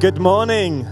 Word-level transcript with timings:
Good 0.00 0.18
morning. 0.18 0.86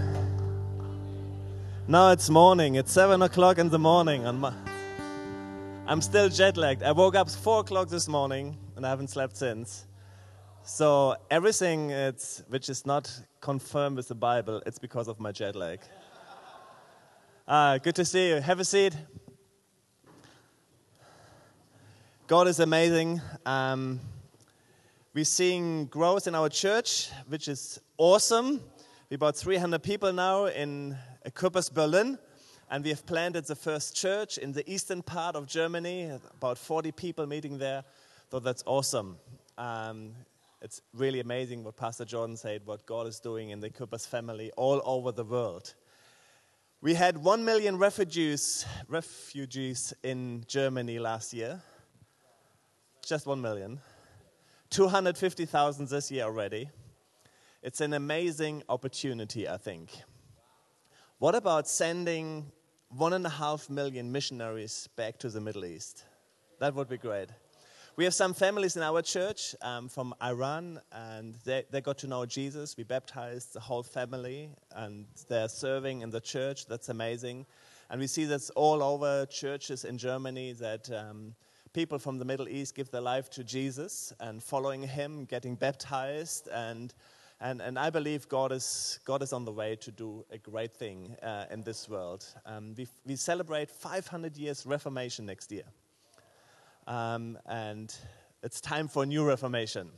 Now 1.87 2.11
it's 2.11 2.29
morning. 2.29 2.75
It's 2.75 2.91
seven 2.91 3.21
o'clock 3.21 3.59
in 3.59 3.69
the 3.69 3.77
morning. 3.77 4.25
I'm 4.25 6.01
still 6.01 6.29
jet 6.29 6.57
lagged. 6.57 6.81
I 6.81 6.93
woke 6.93 7.15
up 7.15 7.29
four 7.29 7.59
o'clock 7.59 7.89
this 7.89 8.07
morning 8.07 8.57
and 8.75 8.85
I 8.85 8.89
haven't 8.89 9.09
slept 9.09 9.35
since. 9.37 9.85
So 10.63 11.15
everything 11.29 11.89
which 12.47 12.69
is 12.69 12.85
not 12.85 13.11
confirmed 13.41 13.97
with 13.97 14.07
the 14.07 14.15
Bible, 14.15 14.63
it's 14.65 14.79
because 14.79 15.07
of 15.07 15.19
my 15.19 15.31
jet 15.31 15.55
lag. 15.55 15.81
Ah, 17.47 17.77
good 17.77 17.95
to 17.95 18.05
see 18.05 18.29
you. 18.29 18.41
Have 18.41 18.61
a 18.61 18.65
seat. 18.65 18.95
God 22.25 22.47
is 22.47 22.59
amazing. 22.59 23.21
Um, 23.45 23.99
we're 25.13 25.25
seeing 25.25 25.85
growth 25.85 26.25
in 26.25 26.33
our 26.33 26.49
church, 26.49 27.11
which 27.27 27.47
is 27.47 27.79
awesome. 27.97 28.61
We're 29.13 29.17
about 29.17 29.35
300 29.35 29.83
people 29.83 30.11
now 30.11 30.45
in 30.47 30.97
Equippers, 31.23 31.71
Berlin, 31.71 32.17
and 32.71 32.83
we 32.83 32.89
have 32.89 33.05
planted 33.05 33.45
the 33.45 33.55
first 33.55 33.95
church 33.95 34.39
in 34.39 34.53
the 34.53 34.67
eastern 34.67 35.03
part 35.03 35.35
of 35.35 35.45
Germany, 35.45 36.09
about 36.35 36.57
40 36.57 36.91
people 36.93 37.27
meeting 37.27 37.59
there. 37.59 37.83
So 38.31 38.39
that's 38.39 38.63
awesome. 38.65 39.17
Um, 39.55 40.13
it's 40.63 40.81
really 40.95 41.19
amazing 41.19 41.63
what 41.63 41.77
Pastor 41.77 42.05
Jordan 42.05 42.35
said, 42.35 42.65
what 42.65 42.87
God 42.87 43.05
is 43.05 43.19
doing 43.19 43.51
in 43.51 43.59
the 43.59 43.69
Equippers 43.69 44.07
family 44.07 44.51
all 44.57 44.81
over 44.83 45.11
the 45.11 45.23
world. 45.23 45.75
We 46.81 46.95
had 46.95 47.15
1 47.15 47.45
million 47.45 47.77
refugees, 47.77 48.65
refugees 48.87 49.93
in 50.01 50.43
Germany 50.47 50.97
last 50.97 51.35
year. 51.35 51.61
Just 53.05 53.27
1 53.27 53.39
million. 53.39 53.79
250,000 54.71 55.87
this 55.87 56.09
year 56.09 56.23
already. 56.23 56.67
It's 57.63 57.79
an 57.79 57.93
amazing 57.93 58.61
opportunity, 58.67 59.47
I 59.47 59.55
think. 59.55 59.89
What 61.19 61.33
about 61.33 61.69
sending 61.69 62.51
one 62.89 63.13
and 63.13 63.25
a 63.25 63.29
half 63.29 63.69
million 63.69 64.11
missionaries 64.11 64.89
back 64.97 65.17
to 65.19 65.29
the 65.29 65.39
Middle 65.39 65.63
East? 65.63 66.03
That 66.59 66.75
would 66.75 66.89
be 66.89 66.97
great. 66.97 67.29
We 67.95 68.03
have 68.03 68.13
some 68.13 68.33
families 68.33 68.75
in 68.75 68.83
our 68.83 69.01
church 69.01 69.55
um, 69.61 69.87
from 69.87 70.13
Iran, 70.21 70.81
and 70.91 71.35
they, 71.45 71.63
they 71.71 71.79
got 71.79 71.97
to 71.99 72.07
know 72.07 72.25
Jesus. 72.25 72.75
We 72.75 72.83
baptized 72.83 73.53
the 73.53 73.61
whole 73.61 73.83
family, 73.83 74.49
and 74.75 75.05
they're 75.29 75.47
serving 75.47 76.01
in 76.01 76.09
the 76.09 76.19
church. 76.19 76.65
That's 76.65 76.89
amazing. 76.89 77.45
And 77.89 78.01
we 78.01 78.07
see 78.07 78.25
this 78.25 78.49
all 78.49 78.83
over 78.83 79.25
churches 79.27 79.85
in 79.85 79.97
Germany 79.97 80.51
that 80.59 80.91
um, 80.91 81.33
people 81.71 81.97
from 81.97 82.19
the 82.19 82.25
Middle 82.25 82.49
East 82.49 82.75
give 82.75 82.91
their 82.91 82.99
life 82.99 83.29
to 83.29 83.43
Jesus 83.45 84.11
and 84.19 84.43
following 84.43 84.83
him, 84.83 85.23
getting 85.23 85.55
baptized, 85.55 86.49
and 86.49 86.93
and, 87.43 87.61
and 87.61 87.77
I 87.77 87.89
believe 87.89 88.29
God 88.29 88.53
is, 88.53 88.99
God 89.03 89.21
is 89.21 89.33
on 89.33 89.43
the 89.43 89.51
way 89.51 89.75
to 89.75 89.91
do 89.91 90.25
a 90.31 90.37
great 90.37 90.73
thing 90.73 91.17
uh, 91.21 91.45
in 91.51 91.61
this 91.61 91.89
world. 91.89 92.25
Um, 92.45 92.73
we, 92.77 92.87
we 93.05 93.17
celebrate 93.17 93.69
500 93.69 94.37
years 94.37 94.65
Reformation 94.65 95.25
next 95.25 95.51
year. 95.51 95.65
Um, 96.87 97.37
and 97.45 97.93
it's 98.43 98.61
time 98.61 98.87
for 98.87 99.03
a 99.03 99.05
new 99.05 99.25
Reformation. 99.25 99.89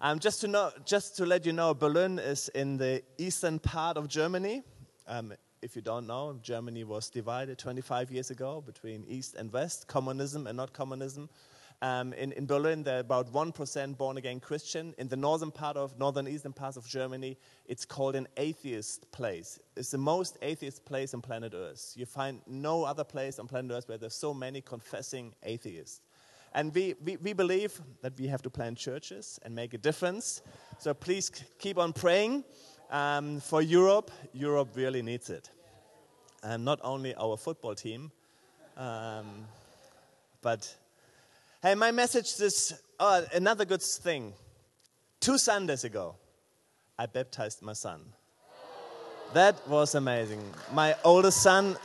Um, 0.00 0.20
just, 0.20 0.40
to 0.42 0.48
know, 0.48 0.70
just 0.84 1.16
to 1.16 1.26
let 1.26 1.44
you 1.44 1.52
know, 1.52 1.74
Berlin 1.74 2.20
is 2.20 2.48
in 2.50 2.76
the 2.76 3.02
eastern 3.18 3.58
part 3.58 3.96
of 3.96 4.06
Germany. 4.06 4.62
Um, 5.08 5.32
if 5.62 5.74
you 5.74 5.82
don't 5.82 6.06
know, 6.06 6.38
Germany 6.40 6.84
was 6.84 7.10
divided 7.10 7.58
25 7.58 8.12
years 8.12 8.30
ago 8.30 8.62
between 8.64 9.04
East 9.08 9.34
and 9.34 9.52
West, 9.52 9.88
communism 9.88 10.46
and 10.46 10.56
not 10.56 10.72
communism. 10.72 11.28
Um, 11.82 12.12
in, 12.12 12.32
in 12.32 12.44
Berlin, 12.44 12.82
there 12.82 12.96
are 12.96 13.00
about 13.00 13.32
1% 13.32 13.96
born 13.96 14.18
again 14.18 14.38
Christian. 14.38 14.94
In 14.98 15.08
the 15.08 15.16
northern 15.16 15.50
part 15.50 15.78
of, 15.78 15.98
northern 15.98 16.28
eastern 16.28 16.52
parts 16.52 16.76
of 16.76 16.86
Germany, 16.86 17.38
it's 17.66 17.86
called 17.86 18.16
an 18.16 18.28
atheist 18.36 19.10
place. 19.12 19.58
It's 19.76 19.90
the 19.90 19.98
most 19.98 20.36
atheist 20.42 20.84
place 20.84 21.14
on 21.14 21.22
planet 21.22 21.54
Earth. 21.54 21.94
You 21.96 22.04
find 22.04 22.42
no 22.46 22.84
other 22.84 23.04
place 23.04 23.38
on 23.38 23.48
planet 23.48 23.72
Earth 23.72 23.88
where 23.88 23.96
there's 23.96 24.14
so 24.14 24.34
many 24.34 24.60
confessing 24.60 25.34
atheists. 25.42 26.02
And 26.52 26.74
we, 26.74 26.96
we, 27.02 27.16
we 27.16 27.32
believe 27.32 27.80
that 28.02 28.18
we 28.18 28.26
have 28.26 28.42
to 28.42 28.50
plant 28.50 28.76
churches 28.76 29.38
and 29.44 29.54
make 29.54 29.72
a 29.72 29.78
difference. 29.78 30.42
So 30.78 30.92
please 30.92 31.30
keep 31.58 31.78
on 31.78 31.94
praying 31.94 32.44
um, 32.90 33.40
for 33.40 33.62
Europe. 33.62 34.10
Europe 34.34 34.68
really 34.74 35.00
needs 35.00 35.30
it. 35.30 35.48
And 36.42 36.64
not 36.64 36.80
only 36.82 37.14
our 37.14 37.38
football 37.38 37.74
team, 37.74 38.10
um, 38.76 39.46
but 40.42 40.74
Hey, 41.62 41.74
my 41.74 41.90
message 41.90 42.40
is 42.40 42.72
oh, 42.98 43.22
another 43.34 43.66
good 43.66 43.82
thing. 43.82 44.32
Two 45.20 45.36
Sundays 45.36 45.84
ago, 45.84 46.14
I 46.98 47.04
baptized 47.04 47.60
my 47.60 47.74
son. 47.74 48.00
That 49.34 49.68
was 49.68 49.94
amazing. 49.94 50.42
My 50.72 50.96
oldest 51.04 51.42
son, 51.42 51.76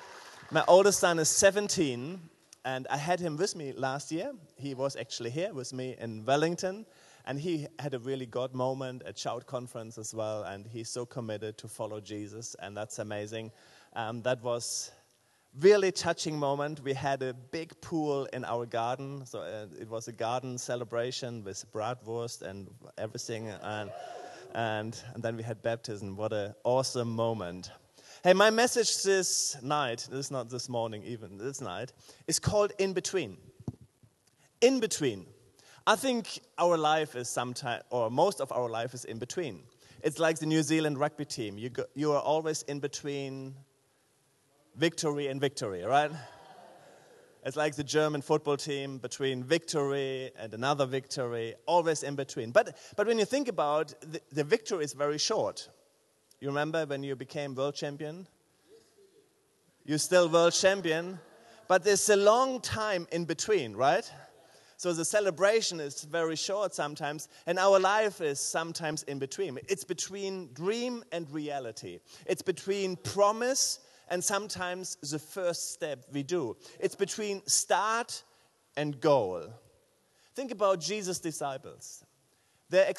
my 0.50 0.64
oldest 0.70 1.02
son 1.02 1.20
is 1.20 1.28
17, 1.28 2.22
and 2.64 2.88
I 2.90 2.96
had 2.96 3.20
him 3.20 3.36
with 3.36 3.54
me 3.58 3.74
last 3.74 4.14
year. 4.14 4.32
He 4.56 4.74
was 4.74 4.96
actually 4.96 5.32
here 5.32 5.54
with 5.54 5.74
me 5.74 5.98
in 6.00 6.24
Wellington, 6.24 6.86
and 7.26 7.38
he 7.38 7.68
had 7.78 7.96
a 7.96 8.00
really 8.00 8.28
God 8.28 8.54
moment 8.54 9.04
at 9.06 9.18
Shout 9.18 9.46
Conference 9.46 9.98
as 9.98 10.16
well, 10.16 10.44
and 10.44 10.66
he's 10.66 10.88
so 10.88 11.06
committed 11.06 11.58
to 11.58 11.68
follow 11.68 12.00
Jesus, 12.00 12.56
and 12.62 12.78
that's 12.78 13.00
amazing. 13.00 13.52
Um, 13.92 14.22
that 14.22 14.42
was 14.42 14.92
really 15.60 15.92
touching 15.92 16.38
moment. 16.38 16.82
We 16.84 16.94
had 16.94 17.22
a 17.22 17.34
big 17.34 17.80
pool 17.82 18.26
in 18.34 18.44
our 18.46 18.66
garden, 18.66 19.26
so 19.26 19.40
uh, 19.40 19.68
it 19.80 19.90
was 19.90 20.08
a 20.08 20.12
garden 20.12 20.58
celebration 20.58 21.44
with 21.44 21.66
bratwurst 21.72 22.42
and 22.42 22.68
everything, 22.98 23.48
and, 23.48 23.92
and, 24.54 25.02
and 25.14 25.24
then 25.24 25.38
we 25.38 25.44
had 25.44 25.62
baptism. 25.62 26.16
What 26.16 26.34
an 26.34 26.54
awesome 26.64 27.10
moment. 27.10 27.72
Hey, 28.24 28.34
my 28.34 28.50
message 28.50 29.04
this 29.04 29.58
night, 29.62 30.08
this 30.10 30.26
is 30.26 30.32
not 30.32 30.50
this 30.50 30.68
morning, 30.68 31.04
even 31.04 31.38
this 31.38 31.62
night, 31.62 31.94
is 32.28 32.40
called 32.40 32.72
In 32.80 32.94
Between. 32.94 33.38
In 34.62 34.80
Between. 34.80 35.26
I 35.88 35.96
think 35.96 36.40
our 36.58 36.78
life 36.78 37.16
is 37.16 37.30
sometimes, 37.30 37.84
or 37.92 38.10
most 38.10 38.42
of 38.42 38.52
our 38.52 38.68
life 38.68 38.96
is 38.96 39.06
in 39.06 39.20
between. 39.20 39.62
It's 40.02 40.18
like 40.18 40.40
the 40.40 40.48
New 40.48 40.64
Zealand 40.64 40.98
rugby 40.98 41.26
team. 41.26 41.60
You, 41.60 41.70
go, 41.70 41.86
you 41.94 42.12
are 42.14 42.22
always 42.22 42.64
in 42.64 42.80
between 42.80 43.54
victory 44.76 45.28
and 45.28 45.40
victory, 45.40 45.84
right? 45.84 46.12
It's 47.46 47.56
like 47.56 47.76
the 47.76 47.84
German 47.84 48.22
football 48.22 48.58
team 48.58 48.98
between 48.98 49.44
victory 49.44 50.32
and 50.38 50.52
another 50.54 50.88
victory, 50.88 51.54
always 51.68 52.02
in 52.02 52.16
between. 52.16 52.50
But, 52.50 52.76
but 52.96 53.06
when 53.06 53.20
you 53.20 53.26
think 53.26 53.48
about 53.48 53.94
the, 54.02 54.20
the 54.32 54.44
victory 54.44 54.84
is 54.84 54.94
very 54.94 55.20
short. 55.20 55.70
You 56.40 56.48
remember 56.48 56.86
when 56.86 57.04
you 57.04 57.16
became 57.16 57.54
world 57.54 57.76
champion? 57.76 58.28
You're 59.86 60.00
still 60.00 60.28
world 60.28 60.54
champion, 60.54 61.20
but 61.68 61.84
there's 61.84 62.10
a 62.10 62.16
long 62.16 62.60
time 62.62 63.08
in 63.12 63.26
between, 63.26 63.76
right? 63.76 64.12
So 64.78 64.92
the 64.92 65.06
celebration 65.06 65.80
is 65.80 66.04
very 66.04 66.36
short 66.36 66.74
sometimes, 66.74 67.30
and 67.46 67.60
our 67.60 67.80
life 67.80 68.22
is 68.22 68.40
sometimes 68.40 69.04
in 69.04 69.20
between. 69.20 69.60
It's 69.70 69.84
between 69.84 70.50
dream 70.54 71.04
and 71.12 71.30
reality, 71.30 72.00
it's 72.26 72.42
between 72.42 72.96
promise 72.98 73.80
and 74.10 74.24
sometimes 74.24 74.98
the 74.98 75.20
first 75.20 75.74
step 75.74 76.06
we 76.12 76.24
do. 76.24 76.56
It's 76.80 76.96
between 76.96 77.46
start 77.48 78.24
and 78.78 79.00
goal. 79.00 79.44
Think 80.36 80.52
about 80.52 80.80
Jesus' 80.80 81.20
disciples. 81.20 82.04
They, 82.70 82.94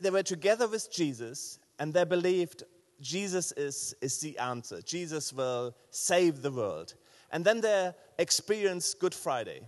they 0.00 0.10
were 0.10 0.22
together 0.22 0.68
with 0.68 0.92
Jesus 0.92 1.58
and 1.78 1.94
they 1.94 2.04
believed 2.04 2.64
Jesus 3.00 3.52
is, 3.52 3.94
is 4.00 4.20
the 4.20 4.38
answer. 4.38 4.82
Jesus 4.82 5.32
will 5.32 5.74
save 5.90 6.42
the 6.42 6.50
world. 6.50 6.94
And 7.30 7.44
then 7.44 7.60
they 7.60 7.92
experienced 8.18 8.98
Good 8.98 9.14
Friday, 9.14 9.60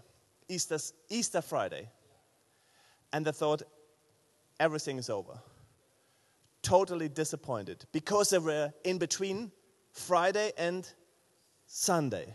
Easter, 0.49 0.79
Easter 1.09 1.41
Friday. 1.41 1.89
And 3.13 3.25
they 3.25 3.33
thought, 3.33 3.63
everything 4.59 4.99
is 4.99 5.11
over. 5.11 5.39
Totally 6.63 7.09
disappointed 7.09 7.85
because 7.93 8.31
they 8.31 8.39
were 8.39 8.73
in 8.85 8.99
between 8.99 9.53
Friday 10.01 10.53
and 10.59 10.89
Sunday. 11.67 12.35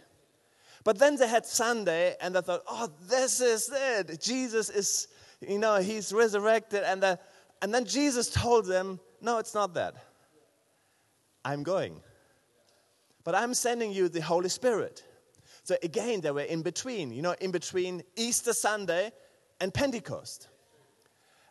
But 0.83 0.99
then 0.99 1.15
they 1.17 1.27
had 1.27 1.45
Sunday 1.45 2.15
and 2.21 2.35
they 2.35 2.41
thought, 2.41 2.61
oh, 2.67 2.91
this 3.09 3.41
is 3.41 3.69
it. 3.73 4.21
Jesus 4.21 4.69
is, 4.69 5.07
you 5.41 5.57
know, 5.57 5.77
he's 5.77 6.13
resurrected. 6.13 6.83
And, 6.83 7.01
the, 7.01 7.19
and 7.61 7.73
then 7.73 7.85
Jesus 7.85 8.29
told 8.29 8.67
them, 8.67 8.99
no, 9.19 9.39
it's 9.39 9.55
not 9.55 9.73
that. 9.73 9.95
I'm 11.43 11.63
going. 11.63 12.01
But 13.23 13.33
I'm 13.33 13.55
sending 13.55 13.91
you 13.91 14.07
the 14.09 14.21
Holy 14.21 14.49
Spirit. 14.49 15.03
So 15.63 15.75
again, 15.81 16.21
they 16.21 16.29
were 16.29 16.41
in 16.41 16.61
between, 16.61 17.11
you 17.11 17.23
know, 17.23 17.35
in 17.41 17.49
between 17.49 18.03
Easter 18.15 18.53
Sunday 18.53 19.11
and 19.59 19.73
Pentecost. 19.73 20.49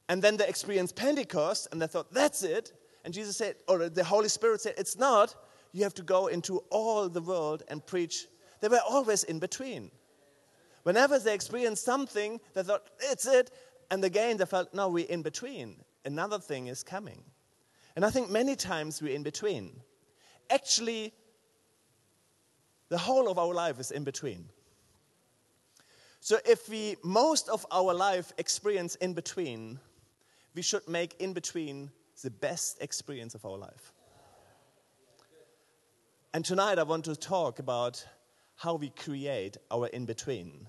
And 0.09 0.23
then 0.23 0.37
they 0.37 0.47
experienced 0.47 0.95
Pentecost 0.95 1.69
and 1.73 1.83
they 1.83 1.89
thought, 1.89 2.13
that's 2.13 2.45
it. 2.45 2.73
And 3.05 3.13
Jesus 3.13 3.37
said, 3.37 3.57
or 3.67 3.89
the 3.89 4.05
Holy 4.05 4.29
Spirit 4.29 4.61
said, 4.61 4.75
it's 4.79 4.97
not 4.97 5.35
you 5.75 5.83
have 5.83 5.93
to 5.95 6.03
go 6.03 6.29
into 6.29 6.59
all 6.71 7.09
the 7.09 7.21
world 7.21 7.65
and 7.69 7.85
preach. 7.85 8.27
They 8.61 8.69
were 8.69 8.81
always 8.89 9.25
in 9.25 9.41
between. 9.41 9.91
Whenever 10.85 11.19
they 11.19 11.35
experienced 11.35 11.85
something, 11.85 12.41
they 12.55 12.63
thought, 12.63 12.87
it's 13.11 13.27
it. 13.27 13.51
And 13.91 14.03
again, 14.05 14.37
they 14.37 14.47
felt, 14.47 14.73
no, 14.73 14.89
we're 14.89 15.07
in 15.09 15.23
between. 15.23 15.77
Another 16.05 16.39
thing 16.39 16.69
is 16.69 16.85
coming. 16.85 17.25
And 17.97 18.05
I 18.05 18.11
think 18.11 18.31
many 18.31 18.55
times 18.55 19.03
we're 19.03 19.17
in 19.17 19.25
between. 19.25 19.81
Actually, 20.49 21.13
the 22.89 22.99
whole 22.99 23.29
of 23.29 23.39
our 23.39 23.53
life 23.53 23.81
is 23.81 23.91
in 23.91 24.05
between. 24.05 24.45
So 26.21 26.39
if 26.47 26.69
we 26.69 26.97
most 27.03 27.49
of 27.49 27.67
our 27.73 27.93
life 27.93 28.33
experience 28.39 28.95
in 28.97 29.13
between, 29.13 29.81
we 30.55 30.63
should 30.63 30.89
make 30.89 31.17
in 31.19 31.33
between 31.33 31.91
the 32.23 32.31
best 32.31 32.81
experience 32.81 33.35
of 33.35 33.45
our 33.45 33.59
life. 33.59 33.94
And 36.35 36.45
tonight 36.45 36.81
I 36.81 36.83
want 36.83 37.05
to 37.05 37.15
talk 37.15 37.61
about 37.61 38.05
how 38.57 38.75
we 38.75 38.91
create 38.91 39.57
our 39.71 39.87
in 39.87 40.05
between. 40.05 40.67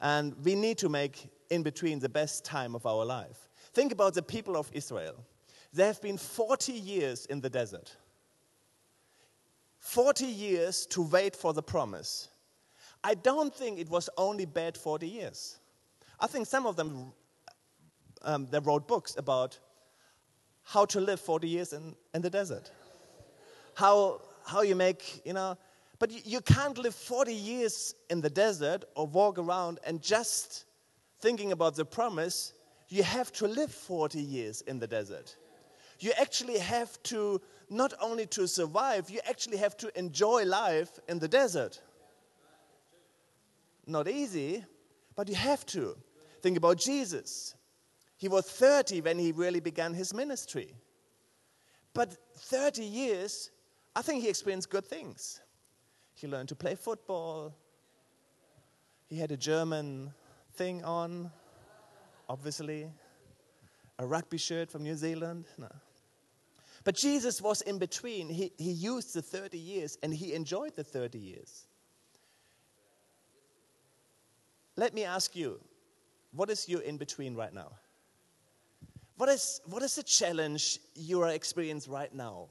And 0.00 0.34
we 0.44 0.56
need 0.56 0.78
to 0.78 0.88
make 0.88 1.30
in 1.48 1.62
between 1.62 2.00
the 2.00 2.08
best 2.08 2.44
time 2.44 2.74
of 2.74 2.86
our 2.86 3.04
life. 3.04 3.48
Think 3.72 3.92
about 3.92 4.14
the 4.14 4.22
people 4.22 4.56
of 4.56 4.68
Israel. 4.72 5.14
They 5.72 5.86
have 5.86 6.02
been 6.02 6.18
40 6.18 6.72
years 6.72 7.26
in 7.26 7.40
the 7.40 7.48
desert. 7.48 7.94
40 9.78 10.24
years 10.24 10.86
to 10.86 11.02
wait 11.02 11.36
for 11.36 11.52
the 11.52 11.62
promise. 11.62 12.28
I 13.04 13.14
don't 13.14 13.54
think 13.54 13.78
it 13.78 13.88
was 13.88 14.10
only 14.16 14.44
bad 14.44 14.76
40 14.76 15.06
years. 15.06 15.60
I 16.18 16.26
think 16.26 16.48
some 16.48 16.66
of 16.66 16.74
them 16.74 17.12
um, 18.22 18.48
they 18.50 18.58
wrote 18.58 18.88
books 18.88 19.14
about 19.16 19.56
how 20.64 20.84
to 20.86 21.00
live 21.00 21.20
40 21.20 21.46
years 21.46 21.72
in, 21.72 21.94
in 22.12 22.22
the 22.22 22.30
desert. 22.30 22.72
How, 23.76 24.22
how 24.46 24.62
you 24.62 24.74
make, 24.74 25.20
you 25.26 25.34
know, 25.34 25.58
but 25.98 26.10
you, 26.10 26.20
you 26.24 26.40
can't 26.40 26.78
live 26.78 26.94
40 26.94 27.34
years 27.34 27.94
in 28.08 28.22
the 28.22 28.30
desert 28.30 28.86
or 28.94 29.06
walk 29.06 29.38
around 29.38 29.80
and 29.86 30.00
just 30.00 30.64
thinking 31.20 31.52
about 31.52 31.76
the 31.76 31.84
promise. 31.84 32.54
You 32.88 33.02
have 33.02 33.30
to 33.34 33.46
live 33.46 33.70
40 33.70 34.18
years 34.18 34.62
in 34.62 34.78
the 34.78 34.86
desert. 34.86 35.36
You 36.00 36.12
actually 36.18 36.58
have 36.58 37.02
to, 37.02 37.42
not 37.68 37.92
only 38.00 38.24
to 38.28 38.48
survive, 38.48 39.10
you 39.10 39.20
actually 39.28 39.58
have 39.58 39.76
to 39.76 39.98
enjoy 39.98 40.44
life 40.46 40.98
in 41.06 41.18
the 41.18 41.28
desert. 41.28 41.78
Not 43.86 44.08
easy, 44.08 44.64
but 45.16 45.28
you 45.28 45.34
have 45.34 45.66
to. 45.66 45.98
Think 46.40 46.56
about 46.56 46.78
Jesus. 46.78 47.54
He 48.16 48.28
was 48.28 48.46
30 48.46 49.02
when 49.02 49.18
he 49.18 49.32
really 49.32 49.60
began 49.60 49.92
his 49.92 50.14
ministry. 50.14 50.74
But 51.92 52.16
30 52.36 52.82
years, 52.82 53.50
I 53.96 54.02
think 54.02 54.22
he 54.22 54.28
experienced 54.28 54.68
good 54.68 54.84
things. 54.84 55.40
He 56.12 56.28
learned 56.28 56.50
to 56.50 56.54
play 56.54 56.74
football. 56.74 57.56
He 59.08 59.16
had 59.16 59.32
a 59.32 59.38
German 59.38 60.12
thing 60.52 60.84
on, 60.84 61.30
obviously. 62.28 62.90
A 63.98 64.06
rugby 64.06 64.36
shirt 64.36 64.70
from 64.70 64.82
New 64.82 64.96
Zealand. 64.96 65.46
No. 65.56 65.70
But 66.84 66.94
Jesus 66.94 67.40
was 67.40 67.62
in 67.62 67.78
between. 67.78 68.28
He, 68.28 68.52
he 68.58 68.70
used 68.70 69.14
the 69.14 69.22
30 69.22 69.56
years 69.56 69.96
and 70.02 70.12
he 70.12 70.34
enjoyed 70.34 70.76
the 70.76 70.84
30 70.84 71.18
years. 71.18 71.66
Let 74.76 74.92
me 74.92 75.04
ask 75.04 75.34
you, 75.34 75.58
what 76.32 76.50
is 76.50 76.68
your 76.68 76.82
in 76.82 76.98
between 76.98 77.34
right 77.34 77.54
now? 77.54 77.72
What 79.16 79.30
is, 79.30 79.62
what 79.64 79.82
is 79.82 79.96
the 79.96 80.02
challenge 80.02 80.80
you 80.94 81.22
are 81.22 81.30
experiencing 81.30 81.90
right 81.90 82.14
now? 82.14 82.48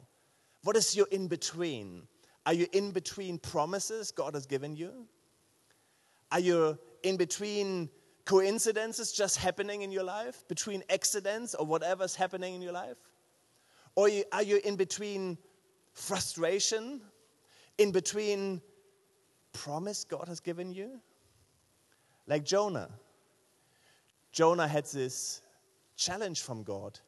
What 0.65 0.75
is 0.75 0.95
your 0.95 1.05
in 1.11 1.27
between? 1.27 2.07
Are 2.47 2.53
you 2.53 2.65
in 2.73 2.89
between 2.89 3.37
promises 3.37 4.09
God 4.09 4.33
has 4.33 4.47
given 4.47 4.75
you? 4.75 5.05
Are 6.31 6.39
you 6.39 6.79
in 7.03 7.17
between 7.17 7.87
coincidences 8.25 9.11
just 9.11 9.37
happening 9.37 9.83
in 9.83 9.91
your 9.91 10.03
life, 10.03 10.43
between 10.47 10.83
accidents 10.89 11.53
or 11.53 11.67
whatever's 11.67 12.15
happening 12.15 12.55
in 12.55 12.63
your 12.63 12.71
life? 12.71 12.97
Or 13.95 14.09
are 14.31 14.41
you 14.41 14.59
in 14.65 14.75
between 14.75 15.37
frustration, 15.93 16.99
in 17.77 17.91
between 17.91 18.59
promise 19.53 20.03
God 20.03 20.27
has 20.27 20.39
given 20.39 20.71
you? 20.71 20.99
Like 22.25 22.43
Jonah. 22.43 22.89
Jonah 24.31 24.67
had 24.67 24.85
this 24.85 25.43
challenge 25.95 26.41
from 26.41 26.63
God. 26.63 26.99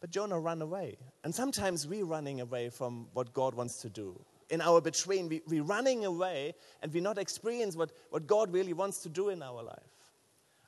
But 0.00 0.10
Jonah 0.10 0.38
ran 0.38 0.62
away. 0.62 0.96
And 1.24 1.34
sometimes 1.34 1.86
we're 1.86 2.04
running 2.04 2.40
away 2.40 2.68
from 2.68 3.08
what 3.12 3.32
God 3.32 3.54
wants 3.54 3.80
to 3.82 3.88
do. 3.88 4.18
In 4.50 4.60
our 4.60 4.80
between, 4.80 5.28
we, 5.28 5.42
we're 5.48 5.62
running 5.62 6.04
away 6.04 6.54
and 6.82 6.92
we 6.92 7.00
not 7.00 7.18
experience 7.18 7.76
what, 7.76 7.92
what 8.10 8.26
God 8.26 8.52
really 8.52 8.72
wants 8.72 9.02
to 9.02 9.08
do 9.08 9.30
in 9.30 9.42
our 9.42 9.62
life. 9.62 9.96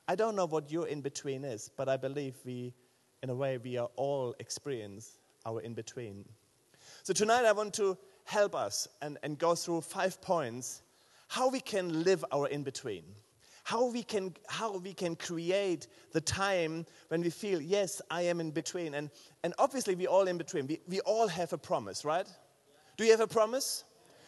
I 0.07 0.15
don't 0.15 0.35
know 0.35 0.47
what 0.47 0.71
your 0.71 0.87
in 0.87 1.01
between 1.01 1.45
is, 1.45 1.69
but 1.77 1.87
I 1.87 1.95
believe 1.95 2.35
we, 2.43 2.73
in 3.21 3.29
a 3.29 3.35
way, 3.35 3.57
we 3.57 3.77
are 3.77 3.89
all 3.95 4.35
experience 4.39 5.19
our 5.45 5.61
in 5.61 5.73
between. 5.73 6.25
So 7.03 7.13
tonight 7.13 7.45
I 7.45 7.51
want 7.51 7.73
to 7.75 7.97
help 8.25 8.55
us 8.55 8.87
and, 9.01 9.17
and 9.23 9.37
go 9.37 9.55
through 9.55 9.81
five 9.81 10.19
points 10.21 10.81
how 11.27 11.49
we 11.49 11.59
can 11.59 12.03
live 12.03 12.25
our 12.31 12.47
in 12.47 12.63
between 12.63 13.03
how 13.69 13.85
we 13.85 14.01
can 14.01 14.33
how 14.47 14.77
we 14.77 14.93
can 14.93 15.15
create 15.15 15.87
the 16.11 16.21
time 16.21 16.87
when 17.09 17.21
we 17.21 17.29
feel 17.29 17.61
yes 17.61 18.01
i 18.09 18.23
am 18.23 18.39
in 18.41 18.49
between. 18.49 18.95
And 18.95 19.11
and 19.43 19.53
obviously 19.59 19.93
we 19.93 20.07
all 20.07 20.27
in 20.27 20.37
between. 20.39 20.65
We, 20.65 20.79
we 20.87 20.99
all 21.01 21.27
have 21.27 21.53
a 21.53 21.57
promise 21.57 22.03
right? 22.03 22.27
Do 22.97 23.03
you 23.03 23.11
have 23.11 23.19
a 23.21 23.27
promise? 23.27 23.83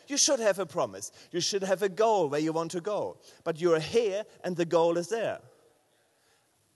You 0.08 0.18
should 0.18 0.40
have 0.40 0.60
a 0.60 0.66
promise. 0.66 1.12
You 1.32 1.42
should 1.42 1.64
have 1.64 1.82
a 1.82 1.90
goal 1.90 2.30
where 2.30 2.40
you 2.40 2.54
want 2.54 2.72
to 2.72 2.82
go. 2.82 3.18
But 3.44 3.60
you're 3.60 3.80
here 3.80 4.24
and 4.44 4.56
the 4.56 4.66
goal 4.66 4.98
is 4.98 5.08
there. 5.08 5.40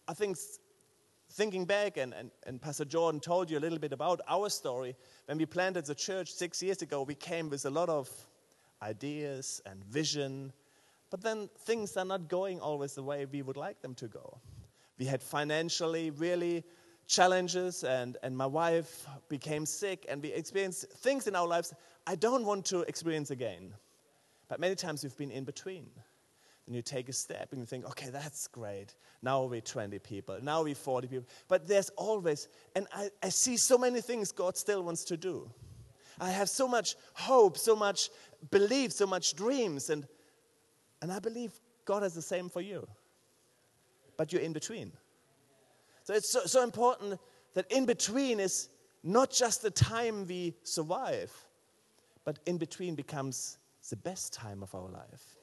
I 0.08 0.14
think 0.16 0.38
thinking 1.34 1.66
back 1.66 1.98
and, 1.98 2.14
and, 2.14 2.32
and 2.48 2.62
pastor 2.62 2.86
jordan 2.86 3.20
told 3.20 3.52
you 3.52 3.60
a 3.60 3.64
little 3.66 3.80
bit 3.80 3.94
about 3.94 4.22
our 4.28 4.50
story. 4.50 4.96
When 5.28 5.38
we 5.38 5.46
planted 5.46 5.86
the 5.86 5.96
church 5.96 6.34
six 6.34 6.64
years 6.64 6.82
ago 6.82 7.04
we 7.04 7.16
came 7.16 7.48
with 7.48 7.66
a 7.66 7.70
lot 7.80 7.90
of 7.90 8.10
ideas 8.82 9.62
and 9.68 9.84
vision 9.84 10.52
but 11.10 11.22
then 11.22 11.50
things 11.60 11.96
are 11.98 12.06
not 12.06 12.28
going 12.28 12.60
always 12.60 12.96
the 12.96 13.04
way 13.04 13.26
we 13.26 13.42
would 13.42 13.58
like 13.58 13.82
them 13.82 13.96
to 13.96 14.08
go. 14.08 14.40
We 14.98 15.06
had 15.06 15.22
financially 15.22 16.10
really 16.12 16.64
challenges, 17.08 17.84
and, 17.84 18.18
and 18.24 18.36
my 18.36 18.46
wife 18.46 19.06
became 19.30 19.66
sick, 19.66 20.06
and 20.10 20.22
we 20.22 20.32
experienced 20.32 20.92
things 20.92 21.28
in 21.28 21.36
our 21.36 21.48
lives 21.48 21.74
I 22.08 22.16
don't 22.16 22.46
want 22.46 22.66
to 22.66 22.82
experience 22.82 23.32
again. 23.32 23.74
But 24.48 24.60
many 24.60 24.76
times 24.76 25.04
we've 25.04 25.18
been 25.18 25.32
in 25.32 25.44
between. 25.44 25.90
Then 26.68 26.76
you 26.76 26.82
take 26.82 27.10
a 27.10 27.14
step 27.14 27.50
and 27.52 27.60
you 27.60 27.66
think, 27.66 27.86
okay, 27.86 28.10
that's 28.10 28.48
great. 28.48 28.96
Now 29.22 29.44
we're 29.44 29.62
20 29.62 30.00
people. 30.00 30.38
Now 30.42 30.64
we're 30.64 30.76
40 30.76 31.08
people. 31.08 31.26
But 31.48 31.68
there's 31.68 31.90
always, 31.92 32.48
and 32.76 32.88
I, 32.94 33.10
I 33.24 33.30
see 33.30 33.58
so 33.58 33.78
many 33.78 34.02
things 34.02 34.32
God 34.32 34.58
still 34.58 34.84
wants 34.84 35.04
to 35.06 35.18
do. 35.18 35.50
I 36.20 36.30
have 36.30 36.50
so 36.50 36.68
much 36.68 36.96
hope, 37.14 37.58
so 37.58 37.76
much 37.76 38.10
belief, 38.52 38.92
so 38.92 39.06
much 39.06 39.36
dreams. 39.36 39.90
And 39.90 40.08
and 41.06 41.14
I 41.14 41.20
believe 41.20 41.52
God 41.86 42.02
has 42.02 42.16
the 42.16 42.22
same 42.24 42.50
for 42.50 42.62
you. 42.62 42.88
But 44.18 44.34
you're 44.34 44.42
in 44.42 44.54
between. 44.54 44.92
So 46.04 46.16
it's 46.16 46.32
so, 46.32 46.40
so 46.48 46.64
important 46.64 47.20
that 47.54 47.72
in 47.72 47.86
between 47.86 48.40
is 48.40 48.70
not 49.04 49.30
just 49.30 49.62
the 49.62 49.70
time 49.70 50.26
we 50.26 50.56
survive, 50.64 51.32
but 52.24 52.40
in 52.48 52.58
between 52.58 52.96
becomes 52.96 53.60
the 53.88 53.96
best 53.98 54.34
time 54.34 54.64
of 54.64 54.74
our 54.74 54.90
life. 54.90 55.38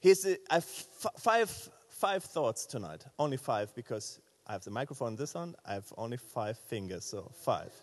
Here's 0.00 0.24
a, 0.24 0.38
I 0.50 0.54
have 0.54 0.64
five, 0.64 1.50
five 1.90 2.24
thoughts 2.24 2.64
tonight. 2.64 3.04
Only 3.18 3.36
five 3.36 3.74
because 3.74 4.20
I 4.46 4.52
have 4.52 4.64
the 4.64 4.70
microphone 4.70 5.16
this 5.16 5.34
one. 5.34 5.54
I 5.66 5.74
have 5.74 5.92
only 5.98 6.16
five 6.16 6.56
fingers, 6.56 7.04
so 7.04 7.30
five. 7.44 7.74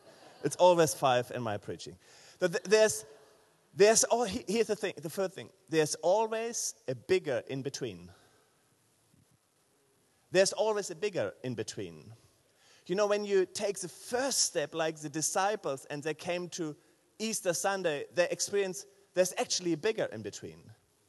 it's 0.44 0.56
always 0.56 0.96
five 0.96 1.32
in 1.36 1.44
my 1.44 1.58
preaching. 1.58 1.96
There's 2.40 3.06
there's 3.74 4.04
all, 4.06 4.26
here's 4.26 4.68
the 4.68 4.76
thing, 4.76 4.94
the 5.02 5.10
first 5.10 5.34
thing. 5.34 5.50
There's 5.70 5.96
always 5.96 6.76
a 6.88 6.96
bigger 6.96 7.44
in 7.48 7.62
between. 7.62 8.10
There's 10.32 10.54
always 10.54 10.92
a 10.92 10.96
bigger 10.96 11.34
in 11.44 11.56
between. 11.56 12.14
You 12.88 12.96
know, 12.96 13.08
when 13.08 13.24
you 13.24 13.46
take 13.46 13.80
the 13.80 13.88
first 13.88 14.40
step, 14.42 14.74
like 14.74 14.98
the 14.98 15.10
disciples, 15.10 15.86
and 15.90 16.04
they 16.04 16.14
came 16.14 16.50
to 16.50 16.76
Easter 17.20 17.54
Sunday, 17.54 18.06
they 18.14 18.28
experienced 18.30 18.88
there's 19.14 19.34
actually 19.38 19.74
a 19.74 19.78
bigger 19.78 20.06
in 20.12 20.22
between. 20.22 20.60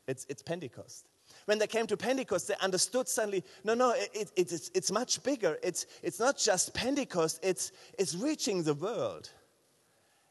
It's, 0.07 0.27
it's 0.29 0.43
Pentecost. 0.43 1.07
When 1.47 1.59
they 1.59 1.67
came 1.67 1.87
to 1.87 1.97
Pentecost, 1.97 2.49
they 2.49 2.55
understood 2.61 3.09
suddenly 3.09 3.45
no, 3.65 3.75
no, 3.75 3.93
it, 3.93 4.31
it, 4.37 4.53
it's, 4.53 4.71
it's 4.75 4.93
much 4.93 5.23
bigger. 5.23 5.59
It's, 5.63 5.87
it's 6.03 6.21
not 6.21 6.39
just 6.39 6.75
Pentecost, 6.75 7.41
it's, 7.43 7.73
it's 7.99 8.15
reaching 8.15 8.63
the 8.63 8.75
world. 8.75 9.31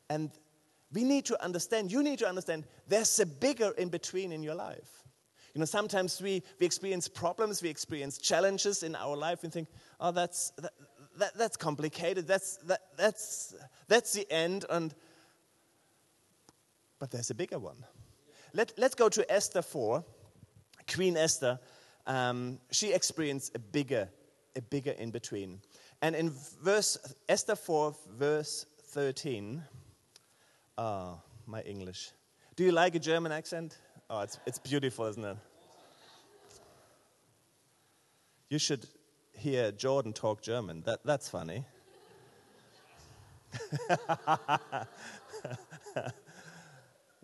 And 0.09 0.31
we 0.93 1.03
need 1.03 1.25
to 1.25 1.43
understand, 1.43 1.91
you 1.91 2.03
need 2.03 2.19
to 2.19 2.27
understand, 2.27 2.65
there's 2.87 3.19
a 3.19 3.25
bigger 3.25 3.71
in 3.77 3.89
between 3.89 4.31
in 4.31 4.43
your 4.43 4.55
life. 4.55 5.03
You 5.53 5.59
know, 5.59 5.65
sometimes 5.65 6.21
we, 6.21 6.43
we 6.59 6.65
experience 6.65 7.07
problems, 7.07 7.61
we 7.61 7.69
experience 7.69 8.17
challenges 8.17 8.83
in 8.83 8.95
our 8.95 9.15
life, 9.15 9.43
and 9.43 9.51
think, 9.51 9.67
oh, 9.99 10.11
that's, 10.11 10.51
that, 10.57 10.71
that, 11.17 11.37
that's 11.37 11.57
complicated, 11.57 12.27
that's, 12.27 12.57
that, 12.57 12.81
that's, 12.97 13.55
that's 13.87 14.13
the 14.13 14.29
end, 14.31 14.65
and, 14.69 14.93
but 16.99 17.11
there's 17.11 17.29
a 17.29 17.35
bigger 17.35 17.59
one. 17.59 17.83
Let, 18.53 18.73
let's 18.77 18.95
go 18.95 19.09
to 19.09 19.31
Esther 19.31 19.61
4. 19.61 20.03
Queen 20.93 21.15
Esther, 21.15 21.59
um, 22.05 22.59
she 22.71 22.93
experienced 22.93 23.55
a 23.55 23.59
bigger 23.59 24.09
a 24.55 24.61
bigger 24.61 24.91
in 24.91 25.11
between. 25.11 25.59
And 26.01 26.15
in 26.15 26.31
verse 26.61 26.97
Esther 27.29 27.55
4, 27.55 27.95
verse 28.17 28.65
13, 28.87 29.61
ah, 30.77 31.15
my 31.45 31.61
English. 31.61 32.11
Do 32.55 32.63
you 32.63 32.71
like 32.71 32.95
a 32.95 32.99
German 32.99 33.31
accent? 33.31 33.77
Oh, 34.09 34.21
it's, 34.21 34.39
it's 34.45 34.59
beautiful, 34.59 35.05
isn't 35.05 35.23
it? 35.23 35.37
You 38.49 38.59
should 38.59 38.85
hear 39.33 39.71
Jordan 39.71 40.13
talk 40.13 40.41
German. 40.41 40.83
That, 40.85 40.99
that's 41.05 41.29
funny. 41.29 41.65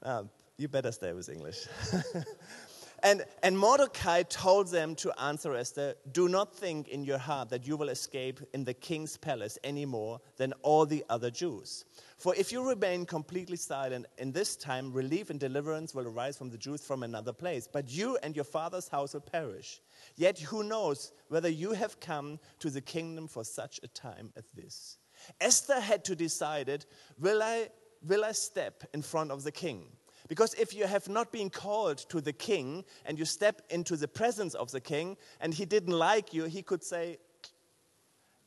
um, 0.02 0.30
you 0.58 0.68
better 0.68 0.92
stay 0.92 1.14
with 1.14 1.30
English. 1.30 1.68
and, 3.04 3.24
and 3.44 3.58
Mordecai 3.58 4.24
told 4.24 4.70
them 4.70 4.96
to 4.96 5.12
answer 5.22 5.54
Esther 5.54 5.96
Do 6.12 6.28
not 6.28 6.56
think 6.56 6.88
in 6.88 7.04
your 7.04 7.20
heart 7.20 7.50
that 7.50 7.68
you 7.68 7.78
will 7.78 7.90
escape 7.90 8.40
in 8.54 8.64
the 8.64 8.74
king's 8.74 9.18
palace 9.18 9.58
any 9.64 9.86
more 9.86 10.20
than 10.38 10.54
all 10.64 10.86
the 10.86 11.06
other 11.10 11.30
Jews. 11.30 11.86
For 12.18 12.34
if 12.36 12.52
you 12.52 12.68
remain 12.68 13.06
completely 13.06 13.58
silent, 13.58 14.08
in 14.18 14.32
this 14.32 14.56
time 14.56 14.92
relief 14.92 15.30
and 15.30 15.40
deliverance 15.40 15.94
will 15.94 16.08
arise 16.08 16.38
from 16.38 16.50
the 16.50 16.58
Jews 16.58 16.82
from 16.82 17.04
another 17.04 17.34
place. 17.34 17.68
But 17.72 17.92
you 17.92 18.18
and 18.24 18.36
your 18.36 18.46
father's 18.46 18.88
house 18.88 19.14
will 19.14 19.22
perish. 19.22 19.82
Yet 20.16 20.40
who 20.40 20.64
knows 20.64 21.12
whether 21.30 21.50
you 21.50 21.74
have 21.74 22.00
come 22.00 22.40
to 22.60 22.72
the 22.72 22.82
kingdom 22.82 23.28
for 23.28 23.44
such 23.44 23.80
a 23.84 23.88
time 23.88 24.32
as 24.36 24.46
this? 24.56 24.98
Esther 25.40 25.80
had 25.80 26.04
to 26.06 26.16
decide 26.16 26.70
it, 26.70 26.86
will 27.20 27.44
I, 27.44 27.70
will 28.02 28.26
I 28.26 28.32
step 28.32 28.84
in 28.94 29.02
front 29.02 29.32
of 29.32 29.44
the 29.44 29.52
king? 29.52 29.97
Because 30.28 30.54
if 30.56 30.74
you 30.74 30.86
have 30.86 31.08
not 31.08 31.32
been 31.32 31.50
called 31.50 31.98
to 32.10 32.20
the 32.22 32.34
king 32.34 32.84
and 33.06 33.18
you 33.18 33.26
step 33.26 33.62
into 33.70 33.96
the 33.96 34.08
presence 34.08 34.54
of 34.56 34.72
the 34.72 34.82
king 34.82 35.18
and 35.40 35.54
he 35.54 35.66
didn't 35.66 35.94
like 35.94 36.34
you, 36.34 36.46
he 36.46 36.62
could 36.62 36.84
say, 36.84 37.18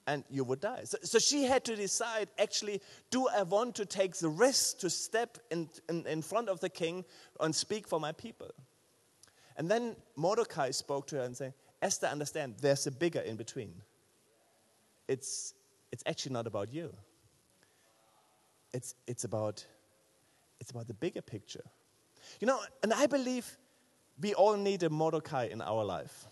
and 0.07 0.25
you 0.29 0.45
would 0.45 0.61
die. 0.61 0.83
So, 0.85 0.99
so, 1.03 1.19
she 1.19 1.45
had 1.45 1.65
to 1.67 1.77
decide 1.77 2.29
actually, 2.39 2.81
do 3.11 3.29
I 3.29 3.43
want 3.43 3.77
to 3.77 3.87
take 3.87 4.17
the 4.17 4.29
risk 4.29 4.79
to 4.81 4.91
step 4.91 5.39
in, 5.51 5.69
in, 5.89 6.07
in 6.07 6.23
front 6.23 6.49
of 6.49 6.59
the 6.61 6.69
king 6.69 7.05
and 7.39 7.55
speak 7.55 7.87
for 7.87 8.01
my 8.01 8.13
people? 8.13 8.51
And 9.57 9.71
then 9.71 9.95
Mordecai 10.17 10.71
spoke 10.71 11.07
to 11.09 11.17
her 11.17 11.23
and 11.23 11.37
said, 11.37 11.55
Esther, 11.83 12.07
understand, 12.07 12.57
there's 12.61 12.87
a 12.87 12.91
bigger 12.91 13.21
in 13.21 13.37
between. 13.37 13.73
It's, 15.07 15.55
it's 15.93 16.03
actually 16.07 16.33
not 16.33 16.47
about 16.47 16.73
you. 16.73 16.93
It's, 18.73 18.95
it's, 19.07 19.25
about, 19.25 19.65
it's 20.61 20.71
about 20.71 20.87
the 20.87 20.95
bigger 20.95 21.23
picture. 21.23 21.65
You 22.41 22.47
know, 22.47 22.61
and 22.83 22.93
I 22.93 23.07
believe 23.07 23.57
we 24.21 24.35
all 24.35 24.57
need 24.57 24.83
a 24.83 24.91
Mordecai 24.91 25.47
in 25.47 25.61
our 25.61 25.85
life. 25.85 26.27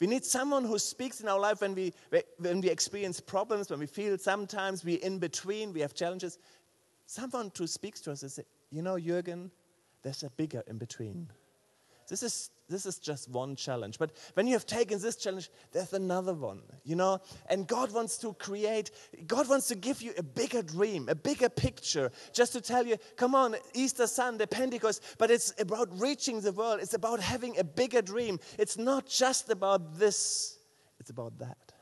We 0.00 0.06
need 0.06 0.24
someone 0.24 0.64
who 0.64 0.78
speaks 0.78 1.20
in 1.20 1.28
our 1.28 1.38
life 1.38 1.62
when 1.62 1.74
we, 1.74 1.92
when 2.38 2.60
we 2.60 2.68
experience 2.68 3.20
problems, 3.20 3.70
when 3.70 3.78
we 3.78 3.86
feel 3.86 4.18
sometimes 4.18 4.84
we're 4.84 4.98
in 4.98 5.18
between, 5.18 5.72
we 5.72 5.80
have 5.80 5.94
challenges. 5.94 6.38
Someone 7.06 7.50
who 7.56 7.66
speaks 7.66 8.00
to 8.02 8.12
us 8.12 8.22
and 8.22 8.30
says, 8.30 8.44
You 8.70 8.82
know, 8.82 8.96
Jürgen, 8.96 9.50
there's 10.02 10.22
a 10.22 10.30
bigger 10.30 10.62
in 10.66 10.76
between. 10.76 11.28
This 12.08 12.22
is, 12.22 12.50
this 12.68 12.84
is 12.84 12.98
just 12.98 13.28
one 13.28 13.54
challenge. 13.54 13.98
But 13.98 14.12
when 14.34 14.46
you 14.46 14.54
have 14.54 14.66
taken 14.66 15.00
this 15.00 15.16
challenge, 15.16 15.50
there's 15.72 15.92
another 15.92 16.34
one, 16.34 16.62
you 16.84 16.96
know? 16.96 17.20
And 17.48 17.66
God 17.66 17.92
wants 17.92 18.18
to 18.18 18.32
create, 18.34 18.90
God 19.26 19.48
wants 19.48 19.68
to 19.68 19.76
give 19.76 20.02
you 20.02 20.12
a 20.18 20.22
bigger 20.22 20.62
dream, 20.62 21.08
a 21.08 21.14
bigger 21.14 21.48
picture, 21.48 22.10
just 22.32 22.52
to 22.54 22.60
tell 22.60 22.84
you, 22.86 22.96
come 23.16 23.34
on, 23.34 23.56
Easter 23.74 24.06
Sunday, 24.06 24.46
Pentecost, 24.46 25.02
but 25.18 25.30
it's 25.30 25.54
about 25.60 25.88
reaching 26.00 26.40
the 26.40 26.52
world. 26.52 26.80
It's 26.82 26.94
about 26.94 27.20
having 27.20 27.58
a 27.58 27.64
bigger 27.64 28.02
dream. 28.02 28.40
It's 28.58 28.76
not 28.76 29.06
just 29.06 29.50
about 29.50 29.98
this, 29.98 30.58
it's 30.98 31.10
about 31.10 31.38
that. 31.38 31.72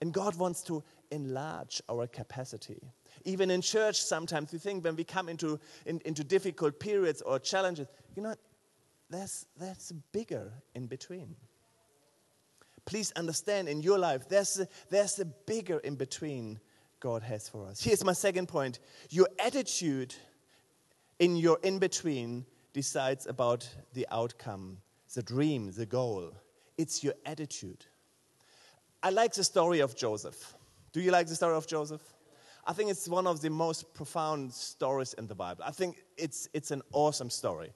And 0.00 0.12
God 0.12 0.36
wants 0.36 0.62
to 0.64 0.82
enlarge 1.10 1.82
our 1.88 2.06
capacity. 2.06 2.80
Even 3.24 3.50
in 3.50 3.60
church, 3.60 4.02
sometimes 4.02 4.52
we 4.52 4.58
think 4.58 4.84
when 4.84 4.96
we 4.96 5.04
come 5.04 5.28
into, 5.28 5.58
in, 5.86 6.00
into 6.04 6.22
difficult 6.22 6.78
periods 6.78 7.22
or 7.22 7.38
challenges, 7.38 7.88
you 8.14 8.22
know, 8.22 8.34
there's, 9.10 9.46
there's 9.56 9.92
bigger 10.12 10.52
in 10.74 10.86
between. 10.86 11.36
Please 12.84 13.12
understand 13.12 13.68
in 13.68 13.82
your 13.82 13.98
life, 13.98 14.28
there's 14.28 14.60
a, 14.60 14.68
there's 14.90 15.18
a 15.18 15.24
bigger 15.24 15.78
in 15.78 15.96
between 15.96 16.60
God 17.00 17.22
has 17.22 17.48
for 17.48 17.66
us. 17.66 17.82
Here's 17.82 18.04
my 18.04 18.12
second 18.12 18.46
point 18.48 18.78
your 19.10 19.28
attitude 19.44 20.14
in 21.18 21.36
your 21.36 21.58
in 21.62 21.78
between 21.78 22.46
decides 22.72 23.26
about 23.26 23.68
the 23.94 24.06
outcome, 24.10 24.78
the 25.14 25.22
dream, 25.22 25.72
the 25.72 25.86
goal. 25.86 26.32
It's 26.78 27.02
your 27.02 27.14
attitude. 27.24 27.86
I 29.02 29.10
like 29.10 29.32
the 29.32 29.44
story 29.44 29.80
of 29.80 29.96
Joseph. 29.96 30.54
Do 30.92 31.00
you 31.00 31.10
like 31.10 31.26
the 31.26 31.34
story 31.34 31.54
of 31.54 31.66
Joseph? 31.66 32.02
I 32.66 32.72
think 32.72 32.90
it's 32.90 33.08
one 33.08 33.26
of 33.26 33.40
the 33.40 33.50
most 33.50 33.94
profound 33.94 34.52
stories 34.52 35.14
in 35.14 35.26
the 35.26 35.34
Bible. 35.34 35.62
I 35.64 35.70
think 35.70 36.02
it's, 36.16 36.48
it's 36.52 36.70
an 36.70 36.82
awesome 36.92 37.30
story. 37.30 37.72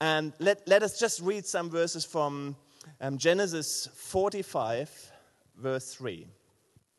And 0.00 0.32
let, 0.38 0.66
let 0.66 0.82
us 0.82 0.98
just 0.98 1.20
read 1.20 1.44
some 1.44 1.68
verses 1.68 2.06
from 2.06 2.56
um, 3.02 3.18
Genesis 3.18 3.86
45, 3.94 5.12
verse 5.58 5.94
3. 5.94 6.26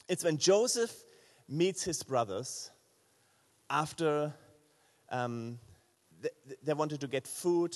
It's 0.07 0.23
when 0.23 0.37
Joseph 0.37 0.93
meets 1.49 1.83
his 1.83 2.03
brothers 2.03 2.69
after 3.71 4.31
um, 5.09 5.57
they, 6.21 6.29
they, 6.63 6.73
wanted 6.73 7.01
to 7.01 7.07
get 7.07 7.25
food. 7.25 7.75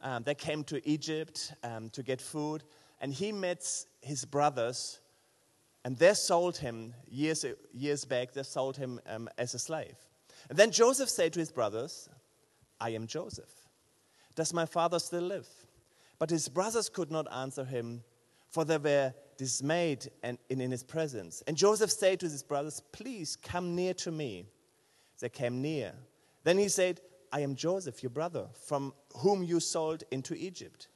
Um, 0.00 0.22
they 0.22 0.34
came 0.34 0.64
to 0.64 0.88
Egypt 0.88 1.52
um, 1.62 1.90
to 1.90 2.02
get 2.02 2.22
food, 2.22 2.64
and 3.00 3.12
he 3.12 3.30
met 3.30 3.66
his 4.00 4.24
brothers, 4.24 5.00
and 5.84 5.98
they 5.98 6.14
sold 6.14 6.56
him 6.56 6.94
years, 7.10 7.44
years 7.74 8.06
back, 8.06 8.32
they 8.32 8.42
sold 8.42 8.78
him 8.78 9.00
um, 9.06 9.28
as 9.36 9.52
a 9.52 9.58
slave. 9.58 9.96
And 10.48 10.58
then 10.58 10.70
Joseph 10.70 11.10
said 11.10 11.34
to 11.34 11.40
his 11.40 11.52
brothers, 11.52 12.08
I 12.80 12.90
am 12.90 13.06
Joseph. 13.06 13.61
Does 14.34 14.52
my 14.52 14.66
father 14.66 14.98
still 14.98 15.22
live? 15.22 15.48
But 16.18 16.30
his 16.30 16.48
brothers 16.48 16.88
could 16.88 17.10
not 17.10 17.26
answer 17.32 17.64
him, 17.64 18.02
for 18.48 18.64
they 18.64 18.78
were 18.78 19.14
dismayed 19.36 20.08
and 20.22 20.38
in 20.48 20.70
his 20.70 20.84
presence. 20.84 21.42
And 21.46 21.56
Joseph 21.56 21.90
said 21.90 22.20
to 22.20 22.26
his 22.26 22.42
brothers, 22.42 22.82
Please 22.92 23.36
come 23.36 23.74
near 23.74 23.94
to 23.94 24.12
me. 24.12 24.46
They 25.20 25.28
came 25.28 25.62
near. 25.62 25.92
Then 26.44 26.58
he 26.58 26.68
said, 26.68 27.00
I 27.32 27.40
am 27.40 27.54
Joseph, 27.54 28.02
your 28.02 28.10
brother, 28.10 28.46
from 28.66 28.92
whom 29.16 29.42
you 29.42 29.58
sold 29.60 30.04
into 30.10 30.34
Egypt. 30.34 30.88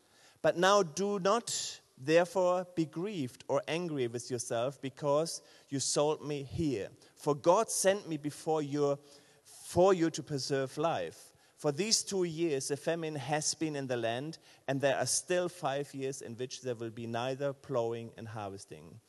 But 0.43 0.59
now 0.59 0.83
do 0.83 1.19
not 1.19 1.81
therefore 1.99 2.67
be 2.75 2.85
grieved 2.85 3.45
or 3.49 3.63
angry 3.67 4.07
with 4.07 4.31
yourself 4.31 4.81
because 4.83 5.43
you 5.71 5.81
sold 5.81 6.27
me 6.27 6.43
here. 6.43 6.89
For 7.15 7.35
God 7.35 7.71
sent 7.71 8.09
me 8.09 8.17
before 8.17 8.63
you 8.63 8.99
for 9.45 9.95
you 9.95 10.11
to 10.11 10.23
preserve 10.23 10.77
life. 10.79 11.33
For 11.57 11.73
these 11.73 12.03
two 12.03 12.25
years, 12.25 12.71
a 12.71 12.77
famine 12.77 13.17
has 13.17 13.55
been 13.55 13.77
in 13.77 13.87
the 13.87 13.97
land, 13.97 14.39
and 14.69 14.79
there 14.79 14.97
are 14.97 15.07
still 15.07 15.49
five 15.49 15.93
years 15.95 16.21
in 16.21 16.35
which 16.35 16.61
there 16.61 16.75
will 16.75 16.91
be 16.91 17.07
neither 17.07 17.55
plowing 17.55 18.11
and 18.19 18.29
harvesting. 18.29 19.01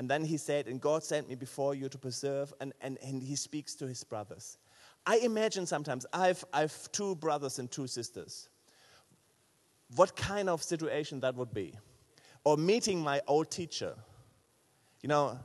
And 0.00 0.10
then 0.10 0.24
he 0.24 0.36
said, 0.36 0.66
And 0.66 0.80
God 0.80 1.04
sent 1.04 1.28
me 1.28 1.36
before 1.36 1.76
you 1.76 1.88
to 1.88 1.98
preserve, 1.98 2.52
and, 2.60 2.72
and, 2.80 2.98
and 3.02 3.22
he 3.22 3.36
speaks 3.36 3.76
to 3.76 3.86
his 3.86 4.02
brothers. 4.02 4.58
I 5.06 5.18
imagine 5.18 5.64
sometimes, 5.64 6.04
I've, 6.12 6.44
I've 6.52 6.90
two 6.90 7.14
brothers 7.14 7.60
and 7.60 7.70
two 7.70 7.86
sisters. 7.86 8.48
What 9.94 10.16
kind 10.16 10.48
of 10.48 10.60
situation 10.60 11.20
that 11.20 11.36
would 11.36 11.54
be? 11.54 11.74
Or 12.42 12.56
meeting 12.56 13.00
my 13.00 13.20
old 13.28 13.52
teacher. 13.52 13.94
You 15.02 15.08
know, 15.08 15.38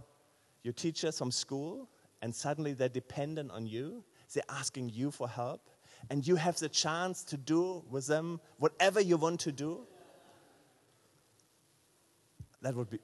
your 0.63 0.73
teachers 0.73 1.19
from 1.19 1.29
school, 1.29 1.87
and 2.23 2.33
suddenly 2.33 2.73
they're 2.73 2.89
dependent 2.89 3.51
on 3.51 3.67
you, 3.67 4.03
they're 4.33 4.43
asking 4.49 4.89
you 4.89 5.11
for 5.11 5.29
help 5.29 5.69
and 6.09 6.25
you 6.25 6.35
have 6.35 6.57
the 6.57 6.69
chance 6.69 7.23
to 7.25 7.37
do 7.37 7.83
with 7.89 8.07
them 8.07 8.39
whatever 8.57 9.01
you 9.01 9.17
want 9.17 9.39
to 9.41 9.51
do, 9.51 9.85
that 12.61 12.75
would 12.75 12.89
be 12.89 12.99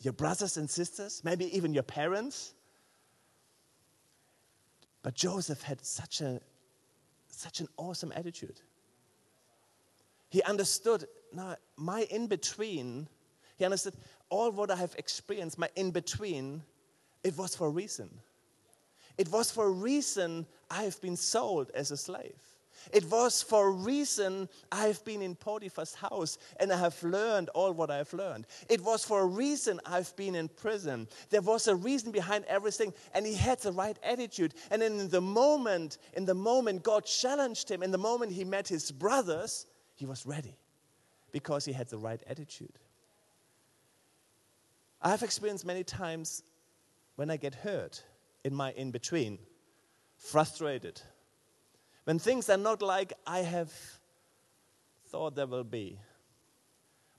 your 0.00 0.12
brothers 0.12 0.56
and 0.56 0.68
sisters, 0.68 1.22
maybe 1.24 1.56
even 1.56 1.72
your 1.72 1.84
parents. 1.84 2.54
But 5.02 5.14
Joseph 5.14 5.62
had 5.62 5.84
such, 5.84 6.20
a, 6.20 6.40
such 7.28 7.60
an 7.60 7.68
awesome 7.76 8.12
attitude. 8.14 8.60
He 10.28 10.42
understood, 10.42 11.06
now, 11.32 11.56
my 11.76 12.02
in 12.10 12.26
between, 12.26 13.08
he 13.56 13.64
understood 13.64 13.94
all 14.28 14.50
what 14.50 14.70
I 14.70 14.76
have 14.76 14.94
experienced, 14.96 15.58
my 15.58 15.68
in 15.76 15.90
between, 15.90 16.62
it 17.22 17.36
was 17.36 17.54
for 17.54 17.68
a 17.68 17.70
reason. 17.70 18.10
It 19.18 19.30
was 19.30 19.50
for 19.50 19.66
a 19.66 19.70
reason 19.70 20.46
I 20.70 20.84
have 20.84 21.00
been 21.00 21.16
sold 21.16 21.70
as 21.74 21.90
a 21.90 21.96
slave. 21.96 22.40
It 22.92 23.08
was 23.10 23.42
for 23.42 23.68
a 23.68 23.70
reason 23.70 24.48
I 24.72 24.88
have 24.88 25.04
been 25.04 25.22
in 25.22 25.36
Potiphar's 25.36 25.94
house 25.94 26.38
and 26.58 26.72
I 26.72 26.78
have 26.78 27.00
learned 27.02 27.48
all 27.50 27.72
what 27.72 27.90
I 27.90 27.98
have 27.98 28.12
learned. 28.12 28.46
It 28.68 28.80
was 28.80 29.04
for 29.04 29.20
a 29.20 29.26
reason 29.26 29.80
I've 29.86 30.14
been 30.16 30.34
in 30.34 30.48
prison. 30.48 31.06
There 31.30 31.42
was 31.42 31.68
a 31.68 31.76
reason 31.76 32.10
behind 32.10 32.44
everything, 32.46 32.92
and 33.14 33.24
he 33.24 33.34
had 33.34 33.60
the 33.60 33.72
right 33.72 33.96
attitude. 34.02 34.54
And 34.70 34.82
in 34.82 35.08
the 35.08 35.20
moment, 35.20 35.98
in 36.14 36.24
the 36.24 36.34
moment 36.34 36.82
God 36.82 37.04
challenged 37.04 37.70
him, 37.70 37.82
in 37.82 37.92
the 37.92 37.98
moment 37.98 38.32
he 38.32 38.44
met 38.44 38.66
his 38.66 38.90
brothers, 38.90 39.66
he 39.94 40.06
was 40.06 40.26
ready 40.26 40.56
because 41.30 41.64
he 41.64 41.72
had 41.72 41.88
the 41.88 41.98
right 41.98 42.22
attitude. 42.26 42.78
I 45.00 45.10
have 45.10 45.22
experienced 45.22 45.64
many 45.64 45.84
times 45.84 46.42
when 47.16 47.30
I 47.30 47.36
get 47.36 47.54
hurt 47.54 48.02
in 48.44 48.54
my 48.54 48.72
in 48.72 48.90
between, 48.90 49.38
frustrated, 50.16 51.00
when 52.04 52.18
things 52.18 52.50
are 52.50 52.56
not 52.56 52.82
like 52.82 53.12
I 53.26 53.40
have 53.40 53.72
thought 55.06 55.36
they 55.36 55.44
will 55.44 55.64
be, 55.64 55.98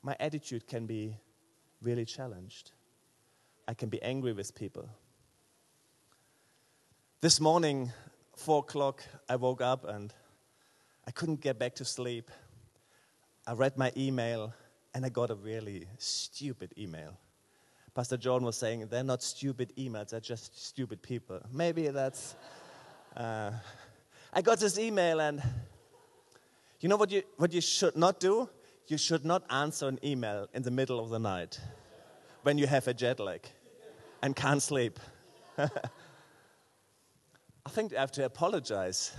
my 0.02 0.16
attitude 0.20 0.68
can 0.68 0.86
be 0.86 1.18
really 1.82 2.06
challenged. 2.06 2.72
I 3.68 3.74
can 3.74 3.90
be 3.90 4.02
angry 4.02 4.34
with 4.34 4.54
people. 4.54 4.90
This 7.22 7.40
morning, 7.40 7.94
four 8.36 8.60
o'clock, 8.60 9.04
I 9.30 9.38
woke 9.38 9.62
up 9.62 9.86
and 9.86 10.14
I 11.08 11.12
couldn't 11.12 11.40
get 11.40 11.58
back 11.58 11.76
to 11.76 11.86
sleep. 11.86 12.30
I 13.48 13.54
read 13.54 13.78
my 13.78 13.94
email 13.96 14.54
and 14.94 15.06
I 15.06 15.10
got 15.10 15.32
a 15.32 15.36
really 15.36 15.88
stupid 15.98 16.74
email. 16.78 17.18
Pastor 17.96 18.18
John 18.18 18.44
was 18.44 18.58
saying 18.58 18.88
they're 18.90 19.04
not 19.04 19.22
stupid 19.22 19.72
emails, 19.78 20.10
they're 20.10 20.20
just 20.20 20.66
stupid 20.66 21.02
people. 21.02 21.40
Maybe 21.52 21.88
that's. 21.90 22.36
Uh, 23.16 23.52
I 24.34 24.42
got 24.42 24.60
this 24.60 24.80
email, 24.80 25.20
and 25.22 25.44
you 26.80 26.90
know 26.90 26.98
what 26.98 27.12
you, 27.12 27.22
what 27.38 27.54
you 27.54 27.62
should 27.62 27.96
not 27.96 28.20
do? 28.20 28.50
You 28.88 28.98
should 28.98 29.24
not 29.24 29.44
answer 29.50 29.88
an 29.88 30.00
email 30.04 30.48
in 30.54 30.64
the 30.64 30.72
middle 30.72 31.00
of 31.00 31.10
the 31.10 31.20
night 31.20 31.60
when 32.42 32.58
you 32.58 32.66
have 32.68 32.88
a 32.88 32.94
jet 32.94 33.20
lag 33.20 33.42
and 34.24 34.36
can't 34.36 34.62
sleep. 34.62 35.00
I 35.58 35.70
think 37.70 37.96
I 37.96 38.00
have 38.00 38.12
to 38.14 38.26
apologize. 38.26 39.14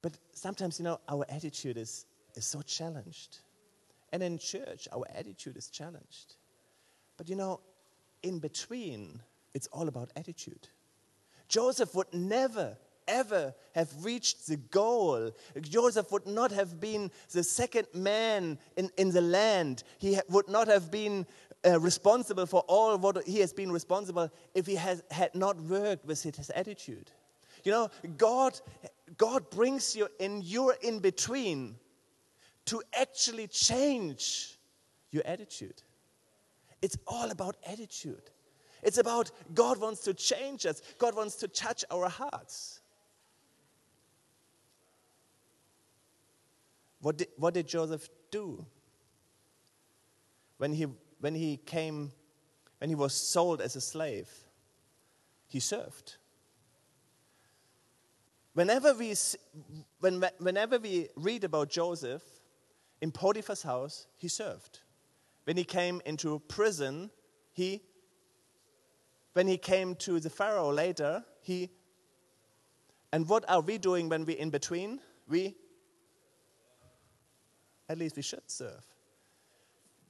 But 0.00 0.12
sometimes, 0.32 0.78
you 0.78 0.84
know, 0.84 1.00
our 1.08 1.26
attitude 1.28 1.76
is, 1.76 2.06
is 2.34 2.46
so 2.46 2.62
challenged. 2.62 3.38
And 4.12 4.22
in 4.22 4.38
church, 4.38 4.88
our 4.92 5.04
attitude 5.14 5.56
is 5.56 5.68
challenged. 5.68 6.36
But 7.18 7.28
you 7.28 7.36
know, 7.36 7.60
in 8.22 8.38
between, 8.38 9.20
it's 9.52 9.66
all 9.66 9.88
about 9.88 10.10
attitude. 10.16 10.68
Joseph 11.48 11.94
would 11.94 12.12
never, 12.14 12.78
ever 13.06 13.54
have 13.74 13.92
reached 14.04 14.46
the 14.46 14.56
goal. 14.56 15.32
Joseph 15.60 16.10
would 16.12 16.26
not 16.26 16.52
have 16.52 16.80
been 16.80 17.10
the 17.32 17.42
second 17.42 17.88
man 17.92 18.58
in, 18.76 18.90
in 18.96 19.10
the 19.10 19.20
land. 19.20 19.82
He 19.98 20.18
would 20.30 20.48
not 20.48 20.68
have 20.68 20.90
been 20.90 21.26
uh, 21.66 21.80
responsible 21.80 22.46
for 22.46 22.60
all 22.68 22.96
what 22.98 23.26
he 23.26 23.40
has 23.40 23.52
been 23.52 23.72
responsible 23.72 24.30
if 24.54 24.66
he 24.66 24.76
has, 24.76 25.02
had 25.10 25.34
not 25.34 25.60
worked 25.60 26.06
with 26.06 26.22
his 26.22 26.50
attitude. 26.50 27.10
You 27.64 27.72
know, 27.72 27.90
God, 28.16 28.60
God 29.16 29.50
brings 29.50 29.96
you 29.96 30.08
in 30.20 30.42
your 30.42 30.76
in 30.82 31.00
between 31.00 31.76
to 32.66 32.82
actually 32.94 33.48
change 33.48 34.58
your 35.10 35.26
attitude. 35.26 35.82
It's 36.82 36.96
all 37.06 37.30
about 37.30 37.56
attitude. 37.66 38.30
It's 38.82 38.98
about 38.98 39.30
God 39.54 39.80
wants 39.80 40.02
to 40.02 40.14
change 40.14 40.66
us, 40.66 40.82
God 40.98 41.16
wants 41.16 41.36
to 41.36 41.48
touch 41.48 41.84
our 41.90 42.08
hearts. 42.08 42.80
What 47.00 47.18
did, 47.18 47.28
what 47.36 47.54
did 47.54 47.66
Joseph 47.68 48.08
do? 48.30 48.64
When 50.58 50.72
he, 50.72 50.86
when 51.20 51.34
he 51.34 51.56
came, 51.56 52.12
when 52.78 52.90
he 52.90 52.96
was 52.96 53.14
sold 53.14 53.60
as 53.60 53.76
a 53.76 53.80
slave, 53.80 54.28
he 55.46 55.60
served. 55.60 56.16
Whenever 58.54 58.92
we, 58.94 59.14
when, 60.00 60.24
whenever 60.38 60.78
we 60.78 61.08
read 61.14 61.44
about 61.44 61.70
Joseph 61.70 62.22
in 63.00 63.12
Potiphar's 63.12 63.62
house, 63.62 64.08
he 64.16 64.26
served. 64.26 64.80
When 65.48 65.56
he 65.56 65.64
came 65.64 66.02
into 66.04 66.40
prison, 66.40 67.10
he, 67.54 67.80
when 69.32 69.46
he 69.46 69.56
came 69.56 69.94
to 69.94 70.20
the 70.20 70.28
Pharaoh 70.28 70.70
later, 70.70 71.24
he, 71.40 71.70
and 73.14 73.26
what 73.26 73.48
are 73.48 73.62
we 73.62 73.78
doing 73.78 74.10
when 74.10 74.26
we're 74.26 74.36
in 74.36 74.50
between? 74.50 75.00
We, 75.26 75.56
at 77.88 77.96
least 77.96 78.16
we 78.16 78.20
should 78.20 78.42
serve. 78.46 78.84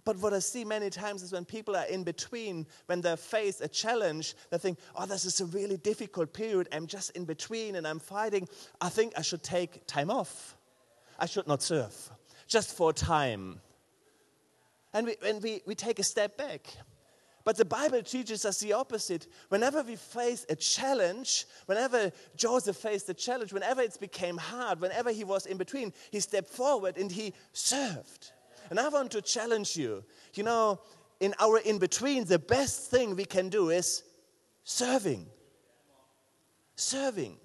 But 0.05 0.19
what 0.19 0.35
I 0.35 0.41
see 0.41 0.65
many 0.65 0.91
times 0.91 1.23
is 1.23 1.31
when 1.31 1.45
people 1.45 1.77
are 1.77 1.87
in 1.87 2.03
between, 2.03 2.67
when 2.87 3.01
they 3.01 3.15
face 3.15 3.61
a 3.61 3.69
challenge, 3.69 4.35
they 4.51 4.59
think, 4.59 4.81
oh, 4.97 5.07
this 5.07 5.25
is 5.25 5.41
a 5.41 5.47
really 5.47 5.77
difficult 5.77 6.33
period. 6.33 6.69
I'm 6.73 6.89
just 6.89 7.13
in 7.13 7.25
between 7.25 7.77
and 7.77 7.87
I'm 7.87 8.01
fighting. 8.01 8.49
I 8.81 8.89
think 8.89 9.13
I 9.17 9.23
should 9.23 9.45
take 9.45 9.87
time 9.87 10.11
off. 10.11 10.57
I 11.17 11.27
should 11.27 11.47
not 11.47 11.63
serve 11.63 12.11
just 12.49 12.77
for 12.77 12.93
time 12.93 13.61
and 14.93 15.07
we, 15.07 15.17
and 15.25 15.43
we, 15.43 15.63
we 15.67 15.75
take 15.75 15.99
a 15.99 16.05
step 16.05 16.37
back. 16.37 16.67
But 17.45 17.57
the 17.57 17.65
Bible 17.65 18.03
teaches 18.03 18.45
us 18.45 18.61
the 18.61 18.75
opposite. 18.75 19.27
Whenever 19.49 19.83
we 19.83 19.97
face 19.97 20.45
a 20.51 20.57
challenge, 20.57 21.47
whenever 21.65 22.13
Joseph 22.37 22.77
faced 22.77 23.09
a 23.09 23.15
challenge, 23.15 23.55
whenever 23.55 23.81
it 23.81 23.99
became 23.99 24.37
hard, 24.37 24.81
whenever 24.81 25.11
he 25.11 25.25
was 25.25 25.47
in 25.47 25.57
between, 25.57 25.95
he 26.11 26.21
stepped 26.21 26.51
forward 26.51 26.99
and 26.99 27.11
he 27.11 27.33
served. 27.55 28.33
And 28.69 28.79
I 28.79 28.91
want 28.91 29.13
to 29.13 29.23
challenge 29.23 29.77
you. 29.77 30.05
You 30.35 30.43
know, 30.43 30.81
in 31.21 31.35
our 31.41 31.59
in 31.59 31.79
between, 31.79 32.25
the 32.25 32.39
best 32.39 32.91
thing 32.91 33.17
we 33.17 33.25
can 33.25 33.49
do 33.49 33.71
is 33.71 34.03
serving. 34.65 35.27
Serving. 36.77 37.39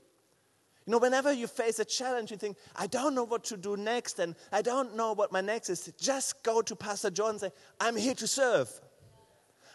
You 0.85 0.91
know, 0.91 0.97
whenever 0.97 1.31
you 1.31 1.47
face 1.47 1.79
a 1.79 1.85
challenge, 1.85 2.31
you 2.31 2.37
think, 2.37 2.57
I 2.75 2.87
don't 2.87 3.15
know 3.15 3.23
what 3.23 3.43
to 3.45 3.57
do 3.57 3.77
next, 3.77 4.19
and 4.19 4.35
I 4.51 4.61
don't 4.61 4.95
know 4.95 5.13
what 5.13 5.31
my 5.31 5.39
next 5.39 5.69
is. 5.69 5.91
Just 5.99 6.43
go 6.43 6.61
to 6.61 6.75
Pastor 6.75 7.09
John 7.09 7.31
and 7.31 7.39
say, 7.39 7.51
I'm 7.79 7.95
here 7.95 8.15
to 8.15 8.27
serve. 8.27 8.69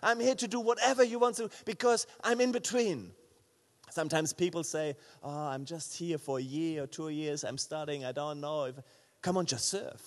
I'm 0.02 0.20
here 0.20 0.34
to 0.34 0.46
do 0.46 0.60
whatever 0.60 1.02
you 1.02 1.18
want 1.18 1.36
to 1.36 1.50
because 1.64 2.06
I'm 2.22 2.40
in 2.40 2.52
between. 2.52 3.10
Sometimes 3.90 4.32
people 4.32 4.62
say, 4.62 4.96
Oh, 5.22 5.30
I'm 5.30 5.64
just 5.64 5.96
here 5.96 6.18
for 6.18 6.38
a 6.38 6.42
year 6.42 6.84
or 6.84 6.86
two 6.86 7.08
years. 7.08 7.42
I'm 7.42 7.58
studying, 7.58 8.04
I 8.04 8.12
don't 8.12 8.40
know. 8.40 8.64
If... 8.64 8.76
Come 9.22 9.38
on, 9.38 9.46
just 9.46 9.68
serve. 9.68 10.02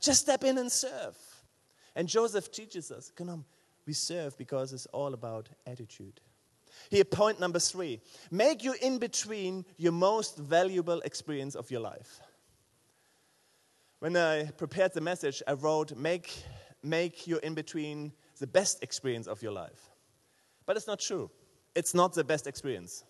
Just 0.00 0.20
step 0.20 0.44
in 0.44 0.58
and 0.58 0.70
serve. 0.70 1.16
And 1.96 2.06
Joseph 2.06 2.52
teaches 2.52 2.92
us, 2.92 3.10
come 3.10 3.28
on, 3.28 3.44
we 3.86 3.92
serve 3.92 4.36
because 4.38 4.72
it's 4.72 4.86
all 4.86 5.14
about 5.14 5.48
attitude. 5.66 6.20
Here, 6.90 7.04
point 7.04 7.38
number 7.38 7.58
three 7.58 8.00
make 8.30 8.64
your 8.64 8.76
in 8.76 8.98
between 8.98 9.64
your 9.76 9.92
most 9.92 10.38
valuable 10.38 11.00
experience 11.00 11.54
of 11.54 11.70
your 11.70 11.80
life. 11.80 12.20
When 14.00 14.16
I 14.16 14.44
prepared 14.44 14.94
the 14.94 15.00
message, 15.00 15.42
I 15.46 15.54
wrote, 15.54 15.96
make, 15.96 16.32
make 16.82 17.26
your 17.26 17.40
in 17.40 17.54
between 17.54 18.12
the 18.38 18.46
best 18.46 18.82
experience 18.82 19.26
of 19.26 19.42
your 19.42 19.52
life. 19.52 19.90
But 20.66 20.76
it's 20.76 20.86
not 20.86 21.00
true. 21.00 21.30
It's 21.74 21.94
not 21.94 22.14
the 22.14 22.22
best 22.22 22.46
experience. 22.46 23.04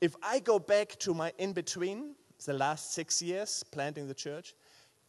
If 0.00 0.16
I 0.22 0.40
go 0.40 0.58
back 0.58 0.98
to 1.00 1.14
my 1.14 1.32
in 1.38 1.52
between, 1.52 2.14
the 2.46 2.54
last 2.54 2.94
six 2.94 3.20
years 3.20 3.62
planting 3.70 4.08
the 4.08 4.14
church, 4.14 4.54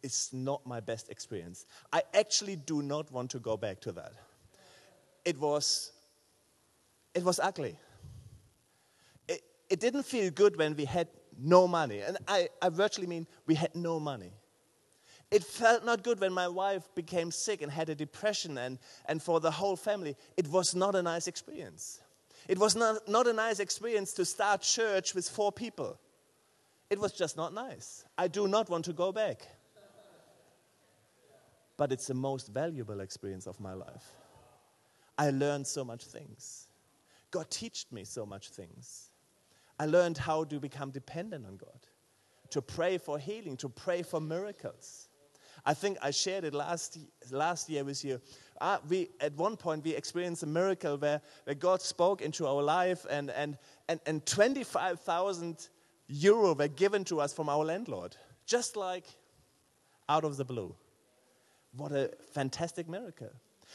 it's 0.04 0.34
not 0.34 0.66
my 0.66 0.80
best 0.80 1.10
experience. 1.10 1.66
I 1.94 2.04
actually 2.14 2.58
do 2.58 2.82
not 2.82 3.12
want 3.12 3.32
to 3.32 3.40
go 3.40 3.56
back 3.58 3.80
to 3.82 3.92
that. 3.94 4.14
It 5.24 5.40
was 5.40 5.92
it 7.14 7.24
was 7.24 7.40
ugly. 7.40 7.78
It, 9.28 9.42
it 9.70 9.80
didn't 9.80 10.04
feel 10.04 10.32
good 10.32 10.58
when 10.58 10.76
we 10.76 10.86
had 10.86 11.08
no 11.38 11.68
money. 11.68 12.00
And 12.00 12.18
I, 12.28 12.50
I 12.62 12.70
virtually 12.70 13.08
mean 13.08 13.28
we 13.46 13.56
had 13.56 13.76
no 13.76 14.00
money. 14.00 14.34
It 15.32 15.46
felt 15.46 15.86
not 15.86 16.04
good 16.04 16.20
when 16.20 16.34
my 16.34 16.50
wife 16.50 16.84
became 16.94 17.32
sick 17.32 17.62
and 17.62 17.72
had 17.72 17.88
a 17.88 17.96
depression, 17.96 18.58
and, 18.58 18.78
and 19.06 19.24
for 19.24 19.40
the 19.40 19.50
whole 19.50 19.78
family, 19.78 20.18
it 20.36 20.46
was 20.48 20.76
not 20.76 20.94
a 20.94 21.02
nice 21.02 21.28
experience. 21.28 22.02
It 22.50 22.58
was 22.58 22.76
not, 22.76 23.08
not 23.08 23.28
a 23.28 23.34
nice 23.34 23.62
experience 23.62 24.12
to 24.14 24.26
start 24.26 24.62
church 24.62 25.16
with 25.16 25.30
four 25.30 25.54
people. 25.54 25.98
It 26.90 27.00
was 27.00 27.14
just 27.14 27.38
not 27.38 27.54
nice. 27.54 28.04
I 28.18 28.28
do 28.28 28.46
not 28.50 28.70
want 28.70 28.84
to 28.86 28.94
go 28.94 29.14
back. 29.14 29.48
But 31.78 31.94
it's 31.94 32.08
the 32.08 32.14
most 32.14 32.50
valuable 32.50 33.00
experience 33.00 33.48
of 33.48 33.58
my 33.62 33.74
life. 33.74 34.12
I 35.18 35.30
learned 35.30 35.66
so 35.66 35.86
much 35.86 36.04
things. 36.04 36.68
God 37.32 37.50
taught 37.50 37.86
me 37.92 38.04
so 38.04 38.26
much 38.26 38.50
things. 38.50 39.10
I 39.80 39.86
learned 39.86 40.18
how 40.18 40.44
to 40.44 40.60
become 40.60 40.92
dependent 40.92 41.46
on 41.46 41.58
God, 41.58 41.88
to 42.52 42.62
pray 42.62 42.98
for 42.98 43.18
healing, 43.18 43.58
to 43.58 43.70
pray 43.70 44.04
for 44.04 44.20
miracles. 44.22 45.08
I 45.66 45.74
think 45.74 45.98
I 46.02 46.12
shared 46.12 46.44
it 46.44 46.54
last, 46.54 46.98
last 47.32 47.70
year 47.70 47.84
with 47.84 48.04
you. 48.04 48.22
Uh, 48.60 48.78
we, 48.88 49.10
at 49.20 49.36
one 49.36 49.58
point, 49.58 49.84
we 49.84 49.96
experienced 49.96 50.44
a 50.44 50.48
miracle 50.48 50.98
where, 50.98 51.22
where 51.46 51.56
God 51.56 51.82
spoke 51.82 52.22
into 52.22 52.48
our 52.48 52.62
life, 52.62 53.06
and, 53.10 53.32
and, 53.32 53.58
and, 53.88 54.00
and 54.06 54.26
25,000 54.26 55.68
euro 56.08 56.54
were 56.54 56.68
given 56.68 57.04
to 57.06 57.22
us 57.22 57.34
from 57.34 57.50
our 57.50 57.64
landlord, 57.64 58.16
just 58.46 58.76
like 58.76 59.06
out 60.10 60.26
of 60.26 60.38
the 60.38 60.46
blue. 60.46 60.76
What 61.76 61.92
a 61.92 62.12
fantastic 62.34 62.90
miracle. 62.90 63.32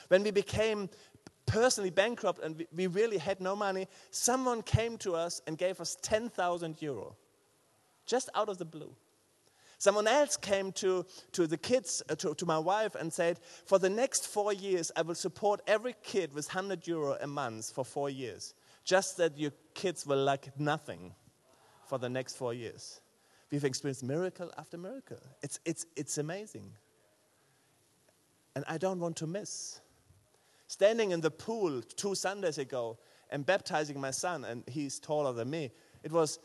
When 0.09 0.23
we 0.23 0.31
became 0.31 0.90
personally 1.57 1.88
bankrupt 1.88 2.42
and 2.45 2.66
we 2.75 2.87
really 2.87 3.16
had 3.16 3.40
no 3.40 3.57
money, 3.57 3.88
someone 4.11 4.61
came 4.61 4.99
to 4.99 5.14
us 5.14 5.40
and 5.47 5.57
gave 5.57 5.81
us 5.81 5.97
10,000 6.03 6.83
euro 6.83 7.16
just 8.05 8.29
out 8.35 8.51
of 8.51 8.59
the 8.59 8.64
blue. 8.66 8.95
Someone 9.79 10.07
else 10.07 10.37
came 10.37 10.71
to, 10.73 11.07
to 11.33 11.47
the 11.47 11.57
kids, 11.57 12.03
uh, 12.11 12.14
to, 12.16 12.35
to 12.35 12.45
my 12.45 12.59
wife, 12.59 12.95
and 12.95 13.11
said, 13.11 13.40
For 13.64 13.79
the 13.79 13.88
next 13.88 14.27
four 14.27 14.53
years, 14.53 14.92
I 14.97 15.03
will 15.03 15.14
support 15.14 15.62
every 15.66 15.95
kid 16.03 16.35
with 16.35 16.47
100 16.47 16.87
euro 16.87 17.16
a 17.23 17.27
month 17.27 17.71
for 17.71 17.87
four 17.87 18.11
years. 18.11 18.55
Just 18.85 19.16
that 19.16 19.38
your 19.38 19.53
kids 19.73 20.07
will 20.07 20.23
lack 20.23 20.59
nothing 20.61 21.14
for 21.87 21.99
the 21.99 22.09
next 22.09 22.37
four 22.37 22.53
years. 22.53 23.01
We've 23.51 23.64
experienced 23.64 24.05
miracle 24.05 24.51
after 24.59 24.77
miracle. 24.77 25.21
It's, 25.42 25.59
it's, 25.64 25.87
it's 25.97 26.19
amazing. 26.19 26.73
And 28.55 28.64
I 28.69 28.77
don't 28.77 29.01
want 29.01 29.16
to 29.16 29.27
miss. 29.27 29.81
Standing 30.68 31.12
in 31.12 31.20
the 31.20 31.31
pool 31.31 31.81
two 31.83 32.14
Sundays 32.14 32.59
ago 32.59 32.98
and 33.31 33.44
baptizing 33.46 34.00
my 34.00 34.11
son, 34.11 34.44
and 34.44 34.64
he's 34.68 34.98
taller 34.98 35.33
than 35.33 35.50
me, 35.50 35.70
it 36.02 36.12
was, 36.12 36.38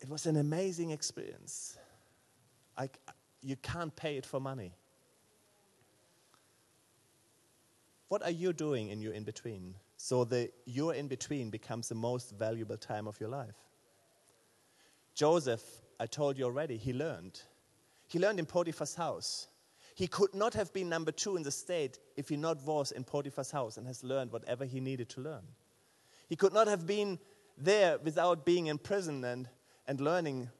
it 0.00 0.08
was 0.08 0.26
an 0.26 0.36
amazing 0.36 0.90
experience. 0.90 1.78
I, 2.76 2.88
you 3.42 3.56
can't 3.56 3.94
pay 3.94 4.16
it 4.16 4.26
for 4.26 4.40
money. 4.40 4.72
What 8.08 8.22
are 8.22 8.30
you 8.30 8.52
doing 8.52 8.88
in 8.88 9.02
your 9.02 9.12
in 9.12 9.24
between 9.24 9.74
so 9.96 10.24
that 10.24 10.52
your 10.64 10.94
in 10.94 11.08
between 11.08 11.50
becomes 11.50 11.88
the 11.88 11.94
most 11.94 12.32
valuable 12.38 12.76
time 12.76 13.06
of 13.06 13.20
your 13.20 13.28
life? 13.28 13.56
Joseph, 15.14 15.62
I 16.00 16.06
told 16.06 16.38
you 16.38 16.44
already, 16.44 16.76
he 16.76 16.92
learned. 16.92 17.40
He 18.06 18.18
learned 18.18 18.38
in 18.38 18.46
Potiphar's 18.46 18.94
house. 18.94 19.48
He 19.98 20.06
could 20.06 20.32
not 20.32 20.54
have 20.54 20.72
been 20.72 20.88
number 20.88 21.10
two 21.10 21.34
in 21.36 21.42
the 21.42 21.50
state 21.50 21.98
if 22.16 22.28
he 22.28 22.36
not 22.36 22.62
was 22.64 22.92
in 22.92 23.02
Potiphar's 23.02 23.50
house 23.50 23.78
and 23.78 23.86
has 23.88 24.04
learned 24.04 24.30
whatever 24.30 24.64
he 24.64 24.78
needed 24.78 25.08
to 25.08 25.20
learn. 25.20 25.42
He 26.28 26.36
could 26.36 26.52
not 26.52 26.68
have 26.68 26.86
been 26.86 27.18
there 27.56 27.98
without 27.98 28.46
being 28.46 28.68
in 28.68 28.78
prison 28.78 29.24
and, 29.24 29.48
and 29.88 30.00
learning 30.00 30.50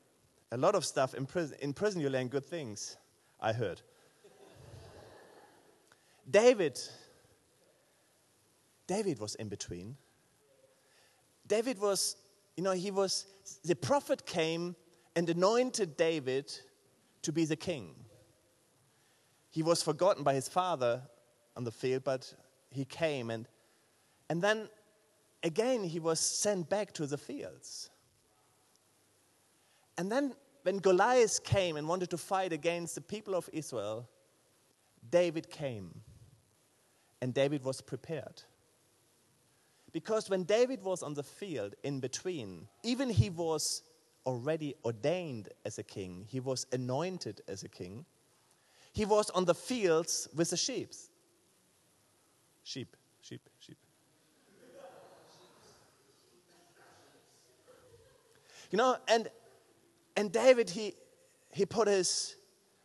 a 0.51 0.57
lot 0.57 0.75
of 0.75 0.85
stuff 0.85 1.15
in 1.15 1.25
prison. 1.25 1.57
In 1.61 1.73
prison, 1.73 2.01
you 2.01 2.11
learn 2.11 2.27
good 2.27 2.45
things, 2.45 2.97
I 3.41 3.53
heard. 3.53 3.81
David, 6.29 6.81
David 8.89 9.21
was 9.21 9.37
in 9.37 9.49
between. 9.49 9.97
David 11.47 11.79
was, 11.79 12.17
you 12.57 12.65
know, 12.65 12.73
he 12.73 12.91
was, 12.91 13.27
the 13.63 13.77
prophet 13.77 14.27
came 14.27 14.75
and 15.15 15.31
anointed 15.31 15.97
David 15.97 16.53
to 17.23 17.31
be 17.31 17.45
the 17.45 17.55
king. 17.55 17.95
He 19.51 19.63
was 19.63 19.83
forgotten 19.83 20.23
by 20.23 20.35
his 20.35 20.49
father 20.49 21.03
on 21.57 21.65
the 21.65 21.73
field, 21.73 22.05
but 22.05 22.33
he 22.71 22.85
came 22.85 23.31
and, 23.31 23.49
and 24.29 24.43
then 24.43 24.69
again 25.43 25.85
he 25.85 26.01
was 26.01 26.21
sent 26.21 26.69
back 26.69 26.93
to 26.95 27.07
the 27.07 27.19
fields. 27.19 27.91
And 29.97 30.13
then 30.13 30.35
when 30.63 30.79
Goliath 30.79 31.43
came 31.45 31.77
and 31.77 31.89
wanted 31.89 32.11
to 32.11 32.19
fight 32.19 32.53
against 32.53 32.95
the 32.95 33.01
people 33.01 33.35
of 33.35 33.49
Israel, 33.53 34.09
David 35.11 35.51
came. 35.51 36.03
And 37.21 37.35
David 37.35 37.65
was 37.65 37.81
prepared. 37.81 38.43
Because 39.93 40.31
when 40.31 40.45
David 40.45 40.83
was 40.83 41.03
on 41.03 41.15
the 41.15 41.23
field 41.23 41.75
in 41.83 41.99
between, 41.99 42.69
even 42.85 43.11
he 43.11 43.31
was 43.31 43.83
already 44.27 44.75
ordained 44.85 45.49
as 45.65 45.79
a 45.79 45.83
king, 45.83 46.27
he 46.29 46.39
was 46.39 46.67
anointed 46.73 47.41
as 47.49 47.65
a 47.65 47.69
king, 47.69 48.05
he 48.93 49.05
was 49.05 49.31
on 49.31 49.45
the 49.45 49.55
fields 49.55 50.29
with 50.35 50.51
the 50.51 50.57
sheep. 50.57 50.91
Sheep, 52.65 52.97
sheep, 53.21 53.41
sheep. 53.61 53.79
You 58.71 58.77
know, 58.77 58.97
and 59.09 59.31
and 60.19 60.33
David, 60.33 60.69
he, 60.69 60.95
he 61.53 61.65
put 61.65 61.87
his 61.87 62.35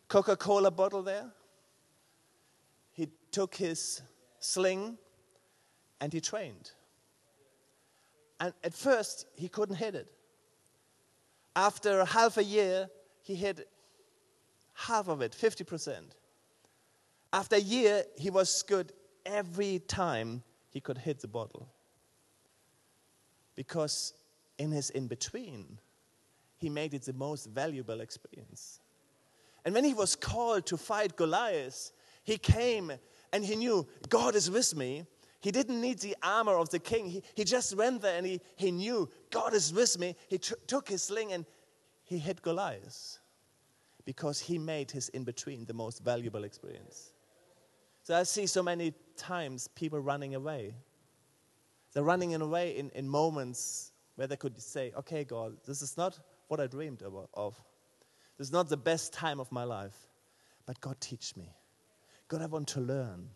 Coca 0.08 0.36
Cola 0.36 0.70
bottle 0.70 1.02
there. 1.02 1.32
He 2.92 3.08
took 3.32 3.56
his 3.56 4.04
sling 4.40 5.00
and 6.00 6.14
he 6.14 6.22
trained. 6.22 6.70
And 8.40 8.54
at 8.64 8.76
first, 8.76 9.26
he 9.36 9.50
couldn't 9.50 9.78
hit 9.78 9.96
it. 9.96 10.12
After 11.56 12.06
half 12.06 12.38
a 12.38 12.44
year, 12.44 12.88
he 13.24 13.34
hit 13.34 13.68
half 14.74 15.08
of 15.08 15.22
it, 15.22 15.32
50%. 15.32 16.02
After 17.32 17.56
a 17.56 17.60
year, 17.60 18.04
he 18.16 18.30
was 18.30 18.62
good 18.64 18.92
every 19.26 19.80
time 19.80 20.44
he 20.70 20.80
could 20.80 20.98
hit 20.98 21.20
the 21.22 21.28
bottle. 21.28 21.68
Because 23.56 24.14
in 24.58 24.72
his 24.72 24.90
in 24.92 25.08
between, 25.08 25.80
he 26.58 26.70
made 26.70 26.94
it 26.94 27.04
the 27.04 27.14
most 27.14 27.48
valuable 27.48 28.02
experience. 28.02 28.80
And 29.66 29.74
when 29.74 29.84
he 29.84 29.94
was 29.94 30.16
called 30.16 30.66
to 30.68 30.78
fight 30.78 31.16
Goliath, 31.16 31.92
he 32.24 32.38
came 32.38 32.92
and 33.32 33.44
he 33.44 33.56
knew 33.56 33.88
God 34.10 34.36
is 34.36 34.50
with 34.50 34.76
me. 34.76 35.06
He 35.40 35.52
didn't 35.52 35.82
need 35.82 36.00
the 36.00 36.16
armor 36.24 36.56
of 36.56 36.70
the 36.70 36.80
king. 36.80 37.10
He, 37.10 37.24
he 37.36 37.44
just 37.44 37.76
went 37.76 38.02
there 38.02 38.18
and 38.18 38.26
he, 38.26 38.42
he 38.56 38.72
knew 38.72 39.10
God 39.30 39.54
is 39.54 39.74
with 39.74 40.00
me. 40.00 40.16
He 40.28 40.38
t- 40.38 40.56
took 40.68 40.88
his 40.88 41.04
sling 41.04 41.34
and 41.34 41.46
he 42.06 42.18
hit 42.18 42.42
Goliath 42.42 43.20
because 44.06 44.40
he 44.40 44.58
made 44.58 44.92
his 44.92 45.10
in 45.10 45.24
between 45.24 45.66
the 45.66 45.74
most 45.74 46.04
valuable 46.04 46.44
experience. 46.44 47.14
So 48.04 48.16
I 48.16 48.24
see 48.24 48.46
so 48.48 48.62
many 48.62 48.94
times 49.16 49.68
people 49.70 50.00
running 50.00 50.36
away. 50.36 50.76
They're 51.94 52.04
running 52.04 52.34
away 52.36 52.78
in, 52.78 52.90
in 52.92 53.08
moments 53.08 53.92
where 54.16 54.28
they 54.28 54.36
could 54.36 54.62
say, 54.62 54.92
Okay, 54.98 55.24
God, 55.24 55.56
this 55.66 55.82
is 55.82 55.96
not 55.96 56.20
what 56.48 56.60
I 56.60 56.68
dreamed 56.68 57.02
of. 57.34 57.56
This 58.38 58.48
is 58.48 58.54
not 58.54 58.68
the 58.68 58.78
best 58.78 59.14
time 59.14 59.40
of 59.40 59.52
my 59.52 59.64
life, 59.64 59.96
but 60.66 60.80
God, 60.82 61.00
teach 61.00 61.36
me. 61.38 61.56
God, 62.28 62.42
I 62.42 62.48
want 62.48 62.68
to 62.70 62.82
learn. 62.82 63.30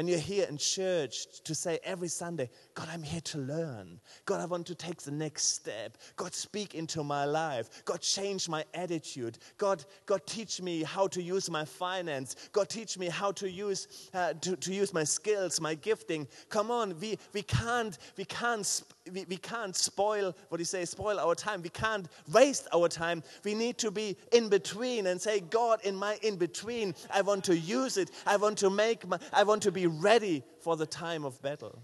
When 0.00 0.08
you're 0.08 0.18
here 0.18 0.46
in 0.48 0.56
church 0.56 1.42
to 1.44 1.54
say 1.54 1.78
every 1.84 2.08
Sunday, 2.08 2.48
God, 2.72 2.88
I'm 2.90 3.02
here 3.02 3.20
to 3.20 3.38
learn. 3.38 4.00
God, 4.24 4.40
I 4.40 4.46
want 4.46 4.66
to 4.68 4.74
take 4.74 5.02
the 5.02 5.10
next 5.10 5.48
step. 5.48 5.98
God, 6.16 6.32
speak 6.32 6.74
into 6.74 7.04
my 7.04 7.26
life. 7.26 7.84
God, 7.84 8.00
change 8.00 8.48
my 8.48 8.64
attitude. 8.72 9.36
God, 9.58 9.84
God, 10.06 10.22
teach 10.24 10.62
me 10.62 10.84
how 10.84 11.06
to 11.08 11.20
use 11.20 11.50
my 11.50 11.66
finance. 11.66 12.48
God, 12.50 12.70
teach 12.70 12.96
me 12.96 13.10
how 13.10 13.30
to 13.32 13.50
use 13.50 14.08
uh, 14.14 14.32
to, 14.40 14.56
to 14.56 14.72
use 14.72 14.94
my 14.94 15.04
skills, 15.04 15.60
my 15.60 15.74
gifting. 15.74 16.26
Come 16.48 16.70
on, 16.70 16.98
we, 16.98 17.18
we 17.34 17.42
can't 17.42 17.98
we 18.16 18.24
can't 18.24 18.82
we, 19.10 19.24
we 19.28 19.36
can't 19.36 19.76
spoil 19.76 20.34
what 20.48 20.58
do 20.58 20.60
you 20.62 20.66
say 20.66 20.84
spoil 20.84 21.18
our 21.18 21.34
time. 21.34 21.62
We 21.62 21.68
can't 21.68 22.06
waste 22.32 22.68
our 22.72 22.88
time. 22.88 23.22
We 23.44 23.54
need 23.54 23.78
to 23.78 23.90
be 23.90 24.16
in 24.32 24.48
between 24.48 25.06
and 25.06 25.20
say, 25.20 25.40
God, 25.40 25.80
in 25.84 25.96
my 25.96 26.18
in 26.22 26.36
between, 26.36 26.94
I 27.12 27.22
want 27.22 27.44
to 27.44 27.56
use 27.56 27.96
it. 27.96 28.10
I 28.26 28.36
want 28.36 28.58
to 28.58 28.70
make 28.70 29.06
my 29.06 29.18
I 29.32 29.42
want 29.44 29.62
to 29.62 29.72
be 29.72 29.86
ready 29.86 30.42
for 30.60 30.76
the 30.76 30.86
time 30.86 31.24
of 31.24 31.40
battle. 31.42 31.80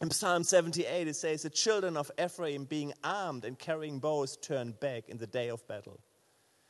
In 0.00 0.10
Psalm 0.10 0.44
78, 0.44 1.08
it 1.08 1.16
says, 1.16 1.42
The 1.42 1.50
children 1.50 1.96
of 1.96 2.10
Ephraim, 2.22 2.64
being 2.64 2.92
armed 3.02 3.44
and 3.44 3.58
carrying 3.58 3.98
bows, 3.98 4.36
turned 4.36 4.78
back 4.78 5.08
in 5.08 5.18
the 5.18 5.26
day 5.26 5.48
of 5.48 5.66
battle. 5.66 5.98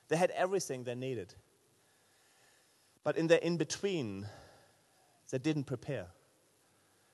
They 0.09 0.17
had 0.17 0.31
everything 0.31 0.85
they 0.85 0.95
needed. 0.95 1.35
But 3.05 3.17
in 3.17 3.27
the 3.27 3.45
in 3.47 3.59
between, 3.59 4.27
they 5.31 5.39
didn't 5.39 5.65
prepare. 5.65 6.07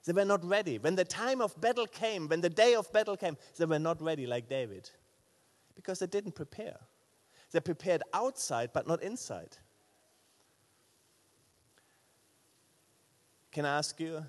They 0.05 0.13
were 0.13 0.25
not 0.25 0.45
ready. 0.45 0.79
When 0.79 0.97
the 0.97 1.05
time 1.05 1.41
of 1.41 1.59
battle 1.61 1.87
came, 1.87 2.29
when 2.29 2.41
the 2.41 2.51
day 2.51 2.75
of 2.75 2.93
battle 2.93 3.17
came, 3.17 3.37
they 3.57 3.65
were 3.65 3.79
not 3.79 4.03
ready 4.03 4.27
like 4.27 4.49
David 4.49 4.91
because 5.75 5.99
they 5.99 6.07
didn't 6.07 6.35
prepare. 6.35 6.77
They 7.53 7.61
prepared 7.61 8.03
outside, 8.13 8.71
but 8.73 8.87
not 8.87 9.03
inside. 9.03 9.57
Can 13.51 13.65
I 13.65 13.79
ask 13.79 13.99
you, 14.01 14.25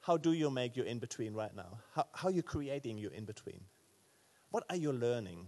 how 0.00 0.16
do 0.16 0.32
you 0.32 0.50
make 0.50 0.76
your 0.76 0.86
in 0.86 0.98
between 0.98 1.32
right 1.32 1.54
now? 1.54 1.78
How, 1.94 2.06
how 2.12 2.28
are 2.28 2.32
you 2.32 2.42
creating 2.42 2.98
your 2.98 3.12
in 3.12 3.24
between? 3.24 3.60
What 4.50 4.64
are 4.68 4.76
you 4.76 4.92
learning? 4.92 5.46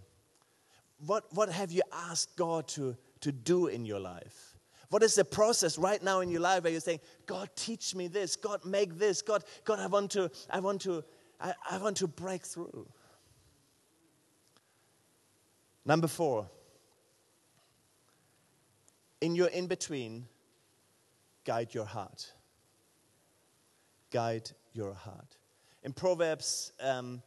What, 1.05 1.25
what 1.33 1.51
have 1.51 1.73
you 1.73 1.83
asked 1.93 2.37
God 2.37 2.69
to, 2.69 2.97
to 3.21 3.33
do 3.33 3.67
in 3.67 3.85
your 3.85 3.99
life? 3.99 4.50
What 4.91 5.05
is 5.05 5.15
the 5.15 5.25
process 5.25 5.79
right 5.79 6.03
now 6.03 6.21
in 6.21 6.31
your 6.31 6.41
life 6.41 6.65
where 6.65 6.73
you're 6.73 6.81
saying, 6.81 7.01
God, 7.25 7.49
teach 7.55 7.95
me 7.95 8.09
this, 8.09 8.35
God, 8.35 8.65
make 8.65 8.99
this, 8.99 9.23
God, 9.23 9.45
God, 9.65 9.79
I 9.79 9.87
want 9.87 10.11
to, 10.13 10.31
I 10.51 10.59
want 10.59 10.83
to, 10.83 11.05
I, 11.41 11.55
I 11.71 11.79
want 11.79 11.97
to 11.99 12.09
break 12.09 12.43
through. 12.43 12.87
Number 15.85 16.09
four, 16.09 16.51
in 19.21 19.37
your 19.37 19.49
in 19.49 19.69
between, 19.69 20.27
guide 21.45 21.73
your 21.73 21.85
heart. 21.85 22.33
Guide 24.11 24.51
your 24.73 24.93
heart. 24.93 25.37
In 25.85 25.93
Proverbs, 25.93 26.73
um, 26.81 27.23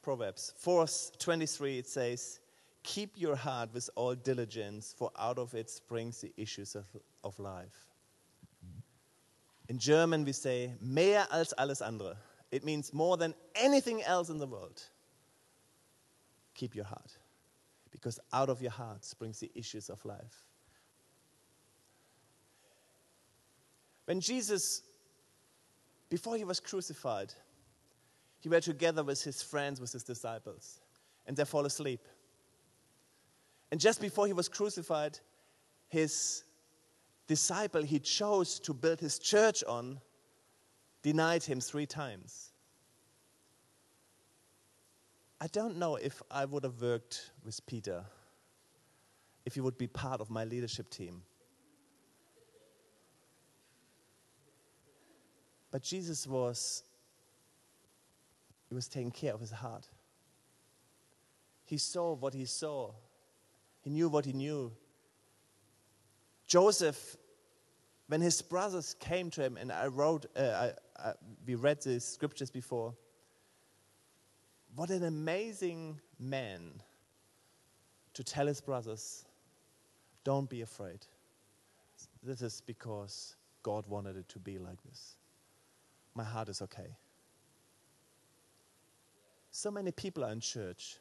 Proverbs 0.00 0.54
4 0.56 0.86
23, 1.18 1.78
it 1.78 1.86
says, 1.86 2.40
Keep 2.88 3.20
your 3.20 3.36
heart 3.36 3.68
with 3.74 3.90
all 3.96 4.14
diligence, 4.14 4.94
for 4.96 5.10
out 5.18 5.38
of 5.38 5.54
it 5.54 5.68
springs 5.68 6.22
the 6.22 6.32
issues 6.38 6.74
of, 6.74 6.86
of 7.22 7.38
life. 7.38 7.84
In 9.68 9.78
German, 9.78 10.24
we 10.24 10.32
say, 10.32 10.72
mehr 10.80 11.26
als 11.30 11.52
alles 11.58 11.82
andere. 11.82 12.16
It 12.50 12.64
means 12.64 12.94
more 12.94 13.18
than 13.18 13.34
anything 13.54 14.02
else 14.02 14.30
in 14.30 14.38
the 14.38 14.46
world. 14.46 14.82
Keep 16.54 16.74
your 16.74 16.86
heart 16.86 17.12
Because 17.90 18.18
out 18.32 18.48
of 18.48 18.62
your 18.62 18.70
heart 18.70 19.04
springs 19.04 19.38
the 19.38 19.50
issues 19.54 19.90
of 19.90 20.02
life. 20.06 20.46
When 24.06 24.18
Jesus, 24.18 24.80
before 26.08 26.38
he 26.38 26.44
was 26.44 26.58
crucified, 26.58 27.34
he 28.40 28.48
were 28.48 28.62
together 28.62 29.04
with 29.04 29.22
his 29.22 29.42
friends, 29.42 29.78
with 29.78 29.92
his 29.92 30.04
disciples, 30.04 30.80
and 31.26 31.36
they 31.36 31.44
fall 31.44 31.66
asleep. 31.66 32.00
And 33.70 33.80
just 33.80 34.00
before 34.00 34.26
he 34.26 34.32
was 34.32 34.48
crucified, 34.48 35.18
his 35.88 36.44
disciple 37.26 37.82
he 37.82 37.98
chose 37.98 38.58
to 38.60 38.72
build 38.72 39.00
his 39.00 39.18
church 39.18 39.62
on 39.64 40.00
denied 41.02 41.44
him 41.44 41.60
three 41.60 41.86
times. 41.86 42.52
I 45.40 45.46
don't 45.46 45.76
know 45.76 45.96
if 45.96 46.20
I 46.30 46.44
would 46.44 46.64
have 46.64 46.80
worked 46.80 47.30
with 47.44 47.64
Peter, 47.66 48.04
if 49.46 49.54
he 49.54 49.60
would 49.60 49.78
be 49.78 49.86
part 49.86 50.20
of 50.20 50.30
my 50.30 50.44
leadership 50.44 50.90
team. 50.90 51.22
But 55.70 55.82
Jesus 55.82 56.26
was, 56.26 56.82
he 58.68 58.74
was 58.74 58.88
taking 58.88 59.10
care 59.10 59.34
of 59.34 59.40
his 59.40 59.50
heart. 59.50 59.86
He 61.64 61.76
saw 61.76 62.14
what 62.14 62.34
he 62.34 62.46
saw. 62.46 62.92
He 63.88 63.94
knew 63.94 64.10
what 64.10 64.26
he 64.26 64.34
knew. 64.34 64.70
Joseph, 66.46 67.16
when 68.08 68.20
his 68.20 68.42
brothers 68.42 68.94
came 69.00 69.30
to 69.30 69.42
him, 69.42 69.56
and 69.56 69.72
I 69.72 69.86
wrote, 69.86 70.26
uh, 70.36 70.72
I, 70.98 71.08
I, 71.08 71.12
we 71.46 71.54
read 71.54 71.80
the 71.80 71.98
scriptures 71.98 72.50
before, 72.50 72.94
what 74.76 74.90
an 74.90 75.04
amazing 75.04 75.98
man 76.20 76.82
to 78.12 78.22
tell 78.22 78.46
his 78.46 78.60
brothers, 78.60 79.24
don't 80.22 80.50
be 80.50 80.60
afraid. 80.60 81.06
This 82.22 82.42
is 82.42 82.60
because 82.60 83.36
God 83.62 83.86
wanted 83.88 84.18
it 84.18 84.28
to 84.28 84.38
be 84.38 84.58
like 84.58 84.82
this. 84.82 85.16
My 86.14 86.24
heart 86.24 86.50
is 86.50 86.60
okay. 86.60 86.94
So 89.50 89.70
many 89.70 89.92
people 89.92 90.26
are 90.26 90.32
in 90.32 90.40
church 90.40 90.98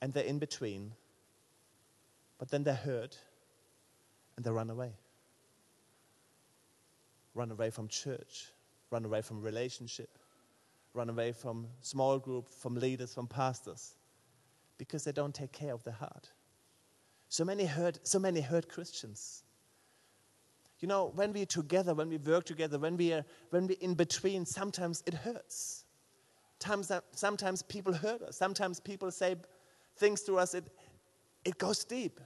and 0.00 0.12
they're 0.12 0.22
in 0.22 0.38
between, 0.38 0.92
but 2.40 2.50
then 2.50 2.64
they're 2.64 2.74
hurt 2.74 3.18
and 4.34 4.44
they 4.44 4.50
run 4.50 4.70
away. 4.70 4.94
Run 7.34 7.50
away 7.50 7.68
from 7.68 7.86
church, 7.86 8.50
run 8.90 9.04
away 9.04 9.20
from 9.20 9.42
relationship, 9.42 10.18
run 10.94 11.10
away 11.10 11.32
from 11.32 11.68
small 11.82 12.18
group, 12.18 12.48
from 12.48 12.74
leaders, 12.74 13.14
from 13.14 13.26
pastors, 13.26 13.94
because 14.78 15.04
they 15.04 15.12
don't 15.12 15.34
take 15.34 15.52
care 15.52 15.74
of 15.74 15.84
their 15.84 15.94
heart. 15.94 16.30
So 17.28 17.44
many 17.44 17.66
hurt, 17.66 18.00
so 18.02 18.18
many 18.18 18.40
hurt 18.40 18.70
Christians. 18.70 19.44
You 20.80 20.88
know, 20.88 21.12
when 21.14 21.34
we're 21.34 21.44
together, 21.44 21.92
when 21.92 22.08
we 22.08 22.16
work 22.16 22.44
together, 22.44 22.78
when 22.78 22.96
we 22.96 23.12
are 23.12 23.24
when 23.50 23.66
we're 23.66 23.76
in 23.82 23.92
between, 23.92 24.46
sometimes 24.46 25.02
it 25.06 25.12
hurts. 25.12 25.84
Sometimes 27.12 27.62
people 27.62 27.92
hurt 27.92 28.22
us. 28.22 28.36
Sometimes 28.38 28.80
people 28.80 29.10
say 29.10 29.36
things 29.96 30.22
to 30.22 30.38
us, 30.38 30.54
it, 30.54 30.64
it 31.44 31.58
goes 31.58 31.84
deep. 31.84 32.18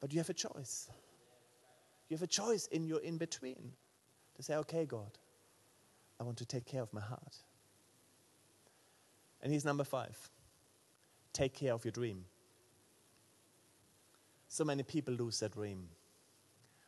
But 0.00 0.12
you 0.12 0.18
have 0.18 0.30
a 0.30 0.34
choice. 0.34 0.88
You 2.08 2.16
have 2.16 2.22
a 2.22 2.26
choice 2.26 2.66
in 2.66 2.86
your 2.86 3.00
in 3.00 3.18
between 3.18 3.72
to 4.36 4.42
say, 4.42 4.54
okay, 4.56 4.84
God, 4.84 5.18
I 6.20 6.24
want 6.24 6.38
to 6.38 6.44
take 6.44 6.66
care 6.66 6.82
of 6.82 6.92
my 6.92 7.00
heart. 7.00 7.36
And 9.42 9.52
he's 9.52 9.64
number 9.64 9.84
five 9.84 10.18
take 11.32 11.52
care 11.52 11.74
of 11.74 11.84
your 11.84 11.92
dream. 11.92 12.24
So 14.48 14.64
many 14.64 14.82
people 14.82 15.12
lose 15.12 15.40
their 15.40 15.50
dream. 15.50 15.86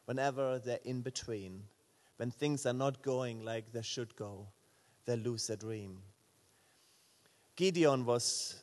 Whenever 0.07 0.59
they're 0.59 0.79
in 0.87 1.03
between, 1.03 1.65
when 2.17 2.31
things 2.31 2.65
are 2.65 2.73
not 2.73 3.03
going 3.03 3.45
like 3.45 3.71
they 3.73 3.83
should 3.83 4.17
go, 4.17 4.47
they 5.05 5.17
lose 5.17 5.49
their 5.49 5.59
dream. 5.59 5.99
Gideon 7.57 8.07
was, 8.07 8.63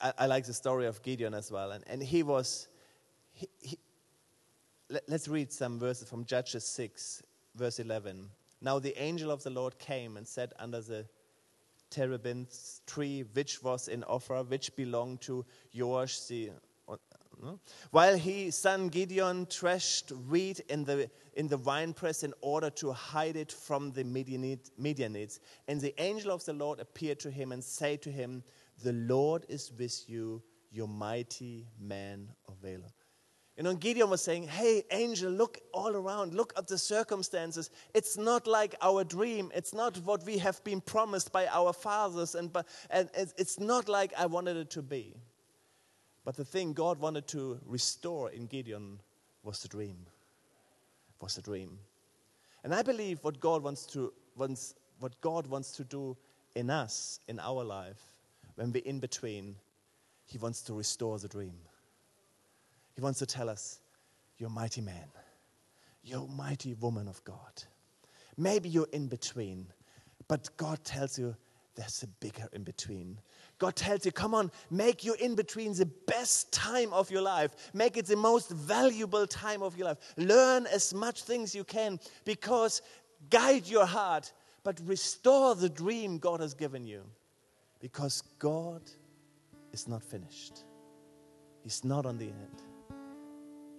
I, 0.00 0.12
I 0.18 0.26
like 0.26 0.44
the 0.44 0.52
story 0.52 0.86
of 0.86 1.00
Gideon 1.02 1.32
as 1.32 1.50
well, 1.50 1.70
and, 1.70 1.82
and 1.86 2.02
he 2.02 2.22
was, 2.22 2.68
he, 3.36 3.48
he, 3.60 3.78
let, 4.88 5.02
let's 5.08 5.28
read 5.28 5.52
some 5.52 5.78
verses 5.78 6.08
from 6.08 6.24
Judges 6.24 6.64
6, 6.64 7.22
verse 7.54 7.78
11. 7.78 8.28
Now 8.62 8.78
the 8.78 9.00
angel 9.00 9.30
of 9.30 9.42
the 9.42 9.50
Lord 9.50 9.78
came 9.78 10.16
and 10.16 10.26
sat 10.26 10.54
under 10.58 10.80
the 10.80 11.06
terebinth 11.90 12.80
tree, 12.86 13.24
which 13.34 13.62
was 13.62 13.88
in 13.88 14.02
Ophrah, 14.04 14.48
which 14.48 14.74
belonged 14.74 15.20
to 15.22 15.44
Joash 15.74 16.26
the. 16.26 16.50
While 17.90 18.16
he, 18.16 18.50
son 18.50 18.88
Gideon, 18.88 19.44
threshed 19.44 20.10
wheat 20.10 20.60
in 20.70 20.84
the, 20.84 21.10
in 21.34 21.48
the 21.48 21.58
winepress 21.58 22.22
in 22.22 22.32
order 22.40 22.70
to 22.70 22.92
hide 22.92 23.36
it 23.36 23.52
from 23.52 23.92
the 23.92 24.04
Midianites. 24.04 25.40
And 25.68 25.78
the 25.78 25.94
angel 26.00 26.32
of 26.32 26.42
the 26.46 26.54
Lord 26.54 26.80
appeared 26.80 27.20
to 27.20 27.30
him 27.30 27.52
and 27.52 27.62
said 27.62 28.00
to 28.02 28.10
him, 28.10 28.42
The 28.82 28.94
Lord 28.94 29.44
is 29.50 29.70
with 29.78 30.08
you, 30.08 30.42
your 30.72 30.88
mighty 30.88 31.66
man 31.78 32.28
of 32.48 32.56
valor. 32.56 32.90
You 33.56 33.62
know, 33.62 33.74
Gideon 33.74 34.10
was 34.10 34.22
saying, 34.22 34.48
Hey, 34.48 34.84
angel, 34.90 35.30
look 35.30 35.58
all 35.72 35.96
around. 35.96 36.34
Look 36.34 36.52
at 36.58 36.66
the 36.66 36.76
circumstances. 36.76 37.70
It's 37.94 38.18
not 38.18 38.46
like 38.46 38.74
our 38.82 39.02
dream. 39.02 39.50
It's 39.54 39.72
not 39.72 39.96
what 39.98 40.24
we 40.26 40.36
have 40.38 40.62
been 40.62 40.82
promised 40.82 41.32
by 41.32 41.46
our 41.46 41.72
fathers. 41.72 42.34
And, 42.34 42.54
and 42.90 43.08
it's 43.14 43.58
not 43.58 43.88
like 43.88 44.12
I 44.18 44.26
wanted 44.26 44.58
it 44.58 44.70
to 44.70 44.82
be. 44.82 45.14
But 46.24 46.36
the 46.36 46.44
thing 46.44 46.74
God 46.74 46.98
wanted 46.98 47.26
to 47.28 47.58
restore 47.64 48.30
in 48.30 48.46
Gideon 48.46 49.00
was 49.42 49.62
the 49.62 49.68
dream. 49.68 50.06
Was 51.20 51.36
the 51.36 51.42
dream. 51.42 51.78
And 52.62 52.74
I 52.74 52.82
believe 52.82 53.20
what 53.22 53.40
God 53.40 53.62
wants 53.62 53.86
to, 53.86 54.12
wants, 54.36 54.74
what 54.98 55.18
God 55.22 55.46
wants 55.46 55.72
to 55.72 55.84
do 55.84 56.16
in 56.56 56.68
us, 56.68 57.20
in 57.28 57.38
our 57.38 57.64
life, 57.64 58.02
when 58.56 58.72
we're 58.72 58.82
in 58.84 58.98
between, 58.98 59.56
He 60.26 60.36
wants 60.36 60.60
to 60.62 60.74
restore 60.74 61.18
the 61.18 61.28
dream. 61.28 61.54
He 62.96 63.02
wants 63.02 63.20
to 63.20 63.26
tell 63.26 63.48
us, 63.48 63.78
You're 64.38 64.50
mighty 64.50 64.80
man, 64.80 65.08
you're 66.02 66.26
mighty 66.26 66.74
woman 66.74 67.06
of 67.06 67.22
God. 67.24 67.62
Maybe 68.36 68.68
you're 68.68 68.88
in 68.92 69.06
between, 69.06 69.66
but 70.26 70.50
God 70.56 70.82
tells 70.82 71.18
you 71.18 71.36
there's 71.76 72.02
a 72.02 72.06
bigger 72.06 72.48
in 72.52 72.64
between. 72.64 73.18
God 73.58 73.76
tells 73.76 74.04
you, 74.04 74.12
come 74.12 74.34
on, 74.34 74.50
make 74.70 75.04
your 75.04 75.16
in 75.16 75.34
between 75.34 75.74
the 75.74 75.86
best 76.06 76.50
time 76.52 76.92
of 76.92 77.10
your 77.10 77.20
life. 77.20 77.70
Make 77.74 77.96
it 77.98 78.06
the 78.06 78.16
most 78.16 78.50
valuable 78.50 79.26
time 79.26 79.62
of 79.62 79.76
your 79.76 79.88
life. 79.88 79.98
Learn 80.16 80.66
as 80.66 80.94
much 80.94 81.22
things 81.22 81.54
you 81.54 81.64
can 81.64 82.00
because 82.24 82.80
guide 83.30 83.66
your 83.66 83.86
heart, 83.86 84.32
but 84.64 84.80
restore 84.84 85.54
the 85.54 85.68
dream 85.68 86.18
God 86.18 86.40
has 86.40 86.54
given 86.54 86.86
you. 86.86 87.02
Because 87.80 88.22
God 88.38 88.82
is 89.72 89.86
not 89.86 90.02
finished, 90.02 90.64
He's 91.62 91.84
not 91.84 92.06
on 92.06 92.16
the 92.16 92.26
end. 92.26 92.62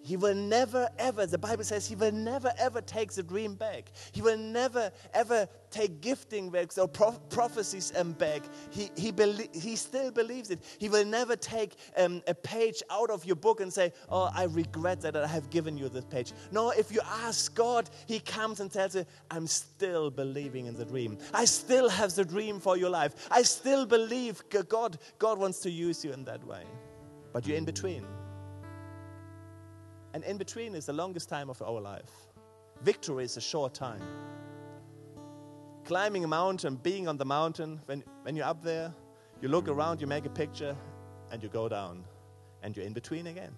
He 0.04 0.16
will 0.16 0.36
never 0.36 0.90
ever, 0.98 1.26
the 1.26 1.38
Bible 1.38 1.64
says, 1.64 1.88
he 1.88 1.96
will 1.96 2.12
never 2.12 2.54
ever 2.58 2.82
take 2.82 3.12
the 3.12 3.24
dream 3.24 3.56
back. 3.56 3.92
He 4.12 4.22
will 4.22 4.38
never 4.38 4.92
ever 5.14 5.48
take 5.70 6.02
gifting 6.02 6.50
back 6.50 6.78
or 6.78 6.88
pro- 6.88 7.20
prophecies 7.30 7.92
um, 7.96 8.14
back. 8.14 8.42
He, 8.70 8.90
he, 8.96 9.14
he 9.54 9.76
still 9.76 10.12
believes 10.12 10.50
it. 10.50 10.64
He 10.80 10.90
will 10.90 11.06
never 11.06 11.36
take 11.36 11.76
um, 11.98 12.22
a 12.28 12.34
page 12.34 12.82
out 12.90 13.10
of 13.10 13.26
your 13.26 13.36
book 13.36 13.60
and 13.60 13.72
say, 13.72 13.92
Oh, 14.10 14.30
I 14.34 14.46
regret 14.46 15.02
that 15.02 15.16
I 15.16 15.28
have 15.28 15.50
given 15.50 15.78
you 15.78 15.90
this 15.90 16.06
page. 16.06 16.34
No, 16.52 16.72
if 16.72 16.92
you 16.92 17.02
ask 17.24 17.54
God, 17.54 17.90
He 18.08 18.20
comes 18.20 18.60
and 18.60 18.72
tells 18.72 18.96
you, 18.96 19.06
I'm 19.30 19.48
still 19.48 20.10
believing 20.10 20.68
in 20.68 20.76
the 20.76 20.86
dream. 20.86 21.18
I 21.34 21.46
still 21.46 21.90
have 21.90 22.14
the 22.16 22.26
dream 22.26 22.60
for 22.60 22.78
your 22.78 22.90
life. 22.90 23.28
I 23.30 23.42
still 23.42 23.86
believe 23.86 24.42
God, 24.50 24.98
God 25.20 25.38
wants 25.38 25.60
to 25.60 25.70
use 25.70 26.04
you 26.06 26.14
in 26.14 26.24
that 26.26 26.46
way. 26.46 26.64
But 27.34 27.46
you're 27.46 27.58
in 27.58 27.66
between. 27.66 28.06
And 30.18 30.24
in 30.24 30.38
between 30.40 30.74
is 30.74 30.88
the 30.88 30.94
longest 30.94 31.30
time 31.30 31.48
of 31.48 31.62
our 31.62 31.80
life. 31.80 32.10
Victory 32.82 33.24
is 33.24 33.38
a 33.38 33.40
short 33.40 33.76
time. 33.76 34.02
Climbing 35.86 36.24
a 36.24 36.28
mountain, 36.28 36.78
being 36.78 37.08
on 37.08 37.18
the 37.18 37.26
mountain, 37.26 37.80
when, 37.86 38.04
when 38.24 38.36
you're 38.36 38.48
up 38.48 38.64
there, 38.64 38.92
you 39.44 39.48
look 39.48 39.68
around, 39.68 40.02
you 40.02 40.08
make 40.08 40.26
a 40.26 40.30
picture, 40.32 40.76
and 41.32 41.44
you 41.44 41.50
go 41.50 41.70
down. 41.70 42.04
And 42.64 42.76
you're 42.76 42.84
in 42.84 42.94
between 42.94 43.28
again. 43.28 43.54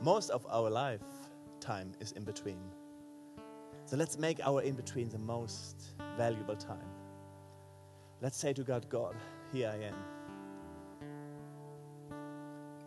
Most 0.00 0.30
of 0.30 0.46
our 0.48 0.70
life 0.70 1.02
time 1.58 1.90
is 1.98 2.12
in 2.12 2.22
between. 2.22 2.62
So 3.86 3.96
let's 3.96 4.16
make 4.16 4.38
our 4.46 4.62
in 4.62 4.76
between 4.76 5.08
the 5.08 5.18
most 5.18 5.96
valuable 6.16 6.54
time. 6.54 6.92
Let's 8.20 8.38
say 8.38 8.52
to 8.52 8.62
God, 8.62 8.88
God, 8.88 9.16
here 9.52 9.68
I 9.68 9.86
am. 9.86 9.96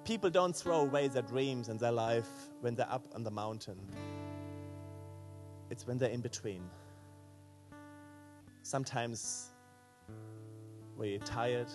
People 0.05 0.29
don't 0.29 0.55
throw 0.55 0.81
away 0.81 1.07
their 1.07 1.23
dreams 1.23 1.67
and 1.67 1.79
their 1.79 1.91
life 1.91 2.29
when 2.61 2.75
they're 2.75 2.91
up 2.91 3.07
on 3.15 3.23
the 3.23 3.31
mountain. 3.31 3.79
It's 5.71 5.87
when 5.87 5.97
they're 5.97 6.11
in 6.11 6.21
between. 6.21 6.61
Sometimes 8.61 9.51
you're 11.01 11.17
tired, 11.19 11.69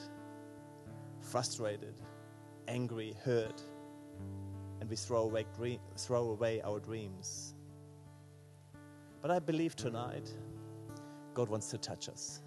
frustrated, 1.20 2.00
angry, 2.68 3.16
hurt, 3.24 3.60
and 4.80 4.88
we 4.88 4.94
throw 4.94 5.22
away, 5.22 5.44
throw 5.96 6.30
away 6.30 6.62
our 6.62 6.78
dreams. 6.78 7.54
But 9.22 9.32
I 9.32 9.40
believe 9.40 9.74
tonight 9.74 10.30
God 11.34 11.48
wants 11.48 11.68
to 11.70 11.78
touch 11.78 12.08
us. 12.08 12.42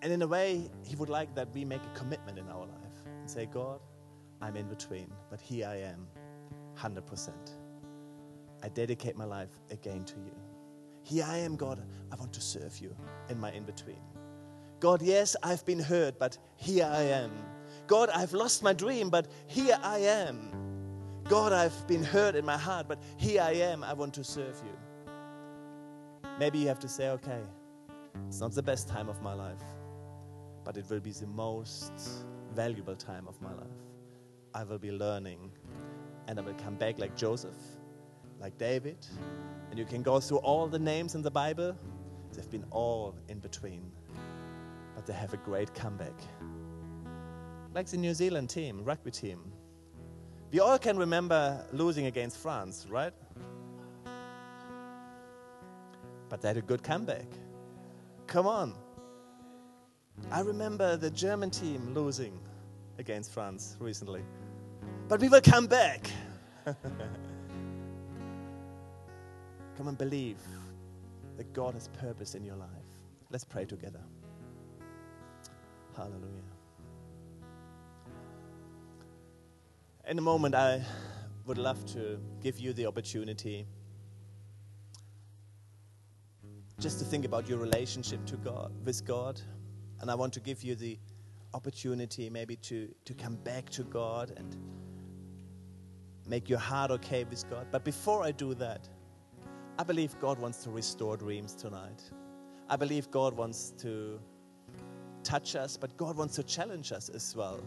And 0.00 0.12
in 0.12 0.22
a 0.22 0.28
way, 0.28 0.70
He 0.84 0.94
would 0.94 1.08
like 1.08 1.34
that 1.34 1.52
we 1.52 1.64
make 1.64 1.82
a 1.82 1.98
commitment 1.98 2.38
in 2.38 2.48
our 2.48 2.66
life 2.66 2.87
and 3.28 3.34
say, 3.34 3.44
God, 3.44 3.80
I'm 4.40 4.56
in 4.56 4.68
between, 4.68 5.12
but 5.28 5.38
here 5.38 5.68
I 5.68 5.76
am, 5.76 6.06
100%. 6.78 7.30
I 8.62 8.68
dedicate 8.68 9.16
my 9.16 9.26
life 9.26 9.50
again 9.70 10.02
to 10.04 10.14
you. 10.14 10.34
Here 11.02 11.26
I 11.28 11.36
am, 11.36 11.54
God. 11.54 11.84
I 12.10 12.16
want 12.16 12.32
to 12.32 12.40
serve 12.40 12.78
you 12.78 12.96
in 13.28 13.38
my 13.38 13.52
in 13.52 13.64
between. 13.64 14.00
God, 14.80 15.02
yes, 15.02 15.36
I've 15.42 15.62
been 15.66 15.78
hurt, 15.78 16.18
but 16.18 16.38
here 16.56 16.88
I 16.90 17.02
am. 17.02 17.30
God, 17.86 18.08
I've 18.14 18.32
lost 18.32 18.62
my 18.62 18.72
dream, 18.72 19.10
but 19.10 19.28
here 19.46 19.78
I 19.82 19.98
am. 19.98 20.50
God, 21.24 21.52
I've 21.52 21.86
been 21.86 22.02
hurt 22.02 22.34
in 22.34 22.46
my 22.46 22.56
heart, 22.56 22.88
but 22.88 22.98
here 23.18 23.42
I 23.42 23.52
am. 23.52 23.84
I 23.84 23.92
want 23.92 24.14
to 24.14 24.24
serve 24.24 24.56
you. 24.64 25.12
Maybe 26.38 26.60
you 26.60 26.68
have 26.68 26.78
to 26.78 26.88
say, 26.88 27.10
okay, 27.10 27.42
it's 28.26 28.40
not 28.40 28.54
the 28.54 28.62
best 28.62 28.88
time 28.88 29.10
of 29.10 29.20
my 29.20 29.34
life, 29.34 29.62
but 30.64 30.78
it 30.78 30.86
will 30.88 31.00
be 31.00 31.12
the 31.12 31.26
most 31.26 31.92
valuable 32.58 32.96
time 32.96 33.28
of 33.28 33.40
my 33.40 33.52
life. 33.52 33.82
I 34.52 34.64
will 34.64 34.80
be 34.80 34.90
learning, 34.90 35.52
and 36.26 36.40
I 36.40 36.42
will 36.42 36.58
come 36.64 36.74
back 36.74 36.98
like 36.98 37.16
Joseph, 37.16 37.60
like 38.40 38.58
David, 38.58 38.96
and 39.70 39.78
you 39.78 39.84
can 39.84 40.02
go 40.02 40.18
through 40.18 40.38
all 40.38 40.66
the 40.66 40.78
names 40.92 41.14
in 41.14 41.22
the 41.22 41.30
Bible. 41.30 41.76
They've 42.32 42.50
been 42.50 42.66
all 42.72 43.14
in 43.28 43.38
between, 43.38 43.92
but 44.96 45.06
they 45.06 45.12
have 45.12 45.34
a 45.34 45.36
great 45.36 45.72
comeback. 45.72 46.18
Like 47.76 47.86
the 47.86 47.96
New 47.96 48.12
Zealand 48.12 48.50
team, 48.50 48.82
rugby 48.82 49.12
team. 49.12 49.38
We 50.50 50.58
all 50.58 50.80
can 50.80 50.98
remember 50.98 51.64
losing 51.72 52.06
against 52.06 52.38
France, 52.38 52.88
right? 52.90 53.14
But 56.28 56.40
they 56.40 56.48
had 56.48 56.56
a 56.56 56.66
good 56.72 56.82
comeback. 56.82 57.28
Come 58.26 58.48
on. 58.48 58.74
I 60.32 60.40
remember 60.40 60.96
the 60.96 61.10
German 61.10 61.50
team 61.50 61.94
losing 61.94 62.40
against 62.98 63.32
France 63.32 63.76
recently. 63.80 64.22
But 65.08 65.20
we 65.20 65.28
will 65.28 65.40
come 65.40 65.66
back. 65.66 66.10
Come 69.76 69.88
and 69.88 69.96
believe 69.96 70.38
that 71.36 71.52
God 71.52 71.74
has 71.74 71.88
purpose 71.88 72.34
in 72.34 72.44
your 72.44 72.56
life. 72.56 72.68
Let's 73.30 73.44
pray 73.44 73.64
together. 73.64 74.00
Hallelujah. 75.96 76.42
In 80.08 80.18
a 80.18 80.22
moment, 80.22 80.54
I 80.54 80.82
would 81.46 81.58
love 81.58 81.84
to 81.92 82.18
give 82.42 82.58
you 82.58 82.72
the 82.72 82.86
opportunity 82.86 83.66
just 86.80 86.98
to 86.98 87.04
think 87.04 87.24
about 87.24 87.48
your 87.48 87.58
relationship 87.58 88.24
to 88.26 88.36
God 88.36 88.72
with 88.84 89.04
God. 89.04 89.40
And 90.00 90.10
I 90.10 90.14
want 90.14 90.32
to 90.34 90.40
give 90.40 90.62
you 90.62 90.74
the 90.74 90.98
opportunity 91.54 92.28
maybe 92.30 92.56
to, 92.56 92.88
to 93.04 93.14
come 93.14 93.36
back 93.36 93.68
to 93.70 93.82
God 93.84 94.32
and 94.36 94.56
make 96.26 96.48
your 96.48 96.58
heart 96.58 96.90
okay 96.90 97.24
with 97.24 97.48
God. 97.48 97.66
But 97.70 97.84
before 97.84 98.22
I 98.22 98.32
do 98.32 98.54
that, 98.54 98.88
I 99.78 99.84
believe 99.84 100.18
God 100.20 100.38
wants 100.38 100.62
to 100.64 100.70
restore 100.70 101.16
dreams 101.16 101.54
tonight. 101.54 102.02
I 102.68 102.76
believe 102.76 103.10
God 103.10 103.34
wants 103.34 103.72
to 103.78 104.20
touch 105.22 105.56
us, 105.56 105.76
but 105.76 105.96
God 105.96 106.16
wants 106.16 106.36
to 106.36 106.42
challenge 106.42 106.92
us 106.92 107.08
as 107.08 107.34
well. 107.34 107.62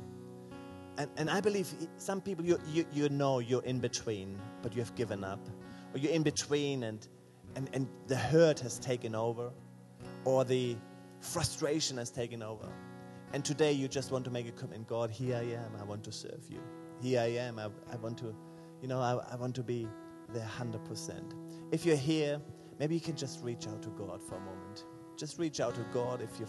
And, 0.97 1.09
and 1.17 1.29
I 1.29 1.41
believe 1.41 1.73
some 1.97 2.21
people, 2.21 2.45
you, 2.45 2.59
you, 2.71 2.85
you 2.91 3.09
know 3.09 3.39
you're 3.39 3.63
in 3.63 3.79
between, 3.79 4.39
but 4.61 4.75
you 4.75 4.81
have 4.81 4.93
given 4.95 5.23
up. 5.23 5.39
Or 5.93 5.99
you're 5.99 6.11
in 6.11 6.23
between 6.23 6.83
and, 6.83 7.07
and, 7.55 7.69
and 7.73 7.87
the 8.07 8.15
hurt 8.15 8.59
has 8.59 8.77
taken 8.77 9.15
over, 9.15 9.51
or 10.25 10.43
the 10.45 10.75
frustration 11.19 11.97
has 11.97 12.11
taken 12.11 12.43
over. 12.43 12.67
And 13.33 13.45
today 13.45 13.71
you 13.71 13.87
just 13.87 14.11
want 14.11 14.25
to 14.25 14.31
make 14.31 14.47
a 14.47 14.51
commitment 14.51 14.87
God, 14.87 15.09
here 15.09 15.37
I 15.37 15.43
am, 15.43 15.71
I 15.79 15.83
want 15.83 16.03
to 16.03 16.11
serve 16.11 16.43
you. 16.49 16.59
Here 17.01 17.21
I 17.21 17.27
am, 17.27 17.59
I, 17.59 17.69
I 17.91 17.95
want 17.95 18.17
to, 18.19 18.35
you 18.81 18.87
know, 18.87 18.99
I, 18.99 19.13
I 19.31 19.35
want 19.37 19.55
to 19.55 19.63
be 19.63 19.87
there 20.33 20.47
100%. 20.57 21.33
If 21.71 21.85
you're 21.85 21.95
here, 21.95 22.41
maybe 22.77 22.95
you 22.95 23.01
can 23.01 23.15
just 23.15 23.41
reach 23.41 23.67
out 23.67 23.81
to 23.83 23.89
God 23.89 24.21
for 24.21 24.35
a 24.35 24.39
moment. 24.41 24.85
Just 25.17 25.39
reach 25.39 25.61
out 25.61 25.75
to 25.75 25.85
God. 25.93 26.21
If 26.21 26.39
you 26.39 26.47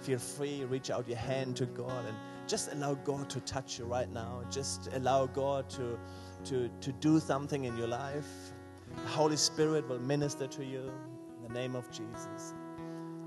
feel 0.00 0.18
free, 0.18 0.64
reach 0.64 0.90
out 0.90 1.08
your 1.08 1.18
hand 1.18 1.56
to 1.56 1.66
God 1.66 2.04
and 2.06 2.16
just 2.46 2.72
allow 2.72 2.94
God 2.94 3.28
to 3.30 3.40
touch 3.40 3.78
you 3.78 3.84
right 3.84 4.10
now. 4.12 4.44
Just 4.50 4.90
allow 4.92 5.26
God 5.26 5.68
to, 5.70 5.98
to, 6.44 6.68
to 6.80 6.92
do 6.92 7.18
something 7.18 7.64
in 7.64 7.76
your 7.76 7.88
life. 7.88 8.52
The 8.94 9.08
Holy 9.08 9.36
Spirit 9.36 9.88
will 9.88 10.00
minister 10.00 10.46
to 10.46 10.64
you 10.64 10.92
in 11.36 11.48
the 11.48 11.54
name 11.54 11.74
of 11.74 11.90
Jesus. 11.90 12.54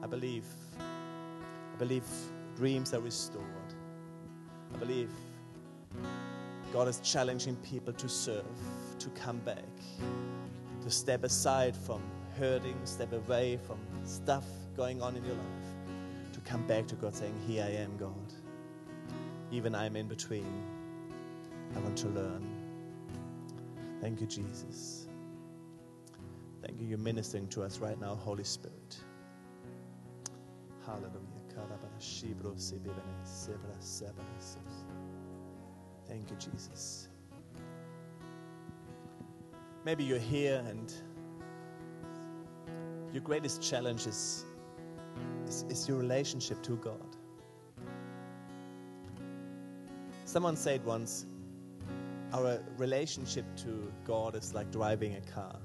I 0.01 0.07
believe. 0.07 0.45
I 0.79 1.77
believe 1.77 2.03
dreams 2.55 2.93
are 2.93 3.01
restored. 3.01 3.43
I 4.73 4.77
believe 4.77 5.09
God 6.73 6.87
is 6.87 6.99
challenging 6.99 7.55
people 7.57 7.93
to 7.93 8.09
serve, 8.09 8.45
to 8.99 9.09
come 9.09 9.39
back, 9.39 9.63
to 10.81 10.89
step 10.89 11.23
aside 11.23 11.75
from 11.75 12.01
hurting, 12.37 12.77
step 12.85 13.13
away 13.13 13.57
from 13.65 13.77
stuff 14.03 14.45
going 14.75 15.01
on 15.01 15.15
in 15.15 15.23
your 15.23 15.35
life, 15.35 16.33
to 16.33 16.39
come 16.41 16.65
back 16.67 16.87
to 16.87 16.95
God 16.95 17.15
saying, 17.15 17.33
Here 17.47 17.63
I 17.63 17.71
am, 17.71 17.95
God. 17.97 18.33
Even 19.51 19.75
I'm 19.75 19.95
in 19.95 20.07
between. 20.07 20.63
I 21.75 21.79
want 21.79 21.97
to 21.99 22.07
learn. 22.09 22.45
Thank 24.01 24.21
you, 24.21 24.27
Jesus. 24.27 25.07
Thank 26.61 26.79
you, 26.79 26.87
you're 26.87 26.97
ministering 26.97 27.47
to 27.49 27.63
us 27.63 27.79
right 27.79 27.99
now, 27.99 28.15
Holy 28.15 28.43
Spirit. 28.43 28.97
Hallelujah. 30.85 31.34
Thank 36.07 36.29
you, 36.29 36.37
Jesus. 36.37 37.07
Maybe 39.85 40.03
you're 40.03 40.19
here 40.19 40.63
and 40.67 40.93
your 43.13 43.21
greatest 43.21 43.61
challenge 43.61 44.07
is, 44.07 44.45
is, 45.47 45.63
is 45.69 45.87
your 45.87 45.97
relationship 45.97 46.61
to 46.63 46.75
God. 46.77 47.15
Someone 50.25 50.55
said 50.57 50.83
once, 50.83 51.27
our 52.33 52.59
relationship 52.77 53.45
to 53.57 53.91
God 54.05 54.35
is 54.35 54.53
like 54.53 54.69
driving 54.71 55.15
a 55.15 55.21
car. 55.21 55.55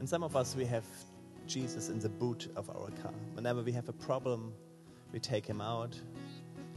And 0.00 0.08
some 0.08 0.24
of 0.24 0.34
us, 0.34 0.56
we 0.56 0.64
have 0.64 0.84
Jesus 1.46 1.88
in 1.88 1.98
the 1.98 2.08
boot 2.08 2.48
of 2.56 2.68
our 2.70 2.90
car. 3.02 3.12
Whenever 3.34 3.62
we 3.62 3.72
have 3.72 3.88
a 3.88 3.92
problem, 3.92 4.52
we 5.12 5.20
take 5.20 5.46
him 5.46 5.60
out. 5.60 5.98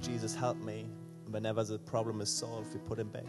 Jesus, 0.01 0.35
help 0.35 0.57
me. 0.57 0.85
Whenever 1.29 1.63
the 1.63 1.79
problem 1.79 2.21
is 2.21 2.29
solved, 2.29 2.73
we 2.73 2.79
put 2.81 2.99
him 2.99 3.09
back. 3.09 3.25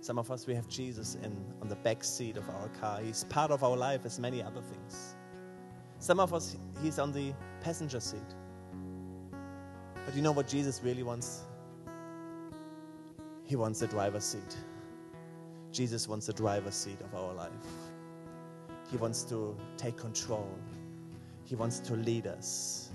Some 0.00 0.18
of 0.18 0.30
us, 0.30 0.46
we 0.46 0.54
have 0.54 0.68
Jesus 0.68 1.16
in, 1.22 1.36
on 1.60 1.68
the 1.68 1.76
back 1.76 2.04
seat 2.04 2.36
of 2.36 2.48
our 2.48 2.68
car. 2.80 3.00
He's 3.00 3.24
part 3.24 3.50
of 3.50 3.64
our 3.64 3.76
life 3.76 4.04
as 4.04 4.18
many 4.18 4.42
other 4.42 4.62
things. 4.62 5.16
Some 5.98 6.20
of 6.20 6.32
us, 6.32 6.56
he's 6.82 6.98
on 6.98 7.12
the 7.12 7.32
passenger 7.60 8.00
seat. 8.00 8.20
But 10.04 10.14
you 10.14 10.22
know 10.22 10.32
what 10.32 10.46
Jesus 10.46 10.80
really 10.84 11.02
wants? 11.02 11.42
He 13.44 13.56
wants 13.56 13.80
the 13.80 13.86
driver's 13.86 14.24
seat. 14.24 14.56
Jesus 15.72 16.08
wants 16.08 16.26
the 16.26 16.32
driver's 16.32 16.74
seat 16.74 17.00
of 17.00 17.14
our 17.14 17.32
life. 17.34 17.50
He 18.90 18.96
wants 18.96 19.22
to 19.24 19.56
take 19.76 19.96
control. 19.96 20.48
He 21.44 21.54
wants 21.54 21.80
to 21.80 21.94
lead 21.94 22.26
us. 22.26 22.90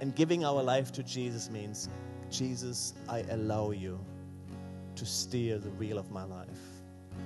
And 0.00 0.14
giving 0.14 0.44
our 0.44 0.62
life 0.62 0.92
to 0.92 1.02
Jesus 1.02 1.50
means, 1.50 1.88
Jesus, 2.30 2.94
I 3.08 3.24
allow 3.30 3.70
you 3.70 3.98
to 4.96 5.06
steer 5.06 5.58
the 5.58 5.70
wheel 5.70 5.98
of 5.98 6.10
my 6.10 6.24
life. 6.24 6.48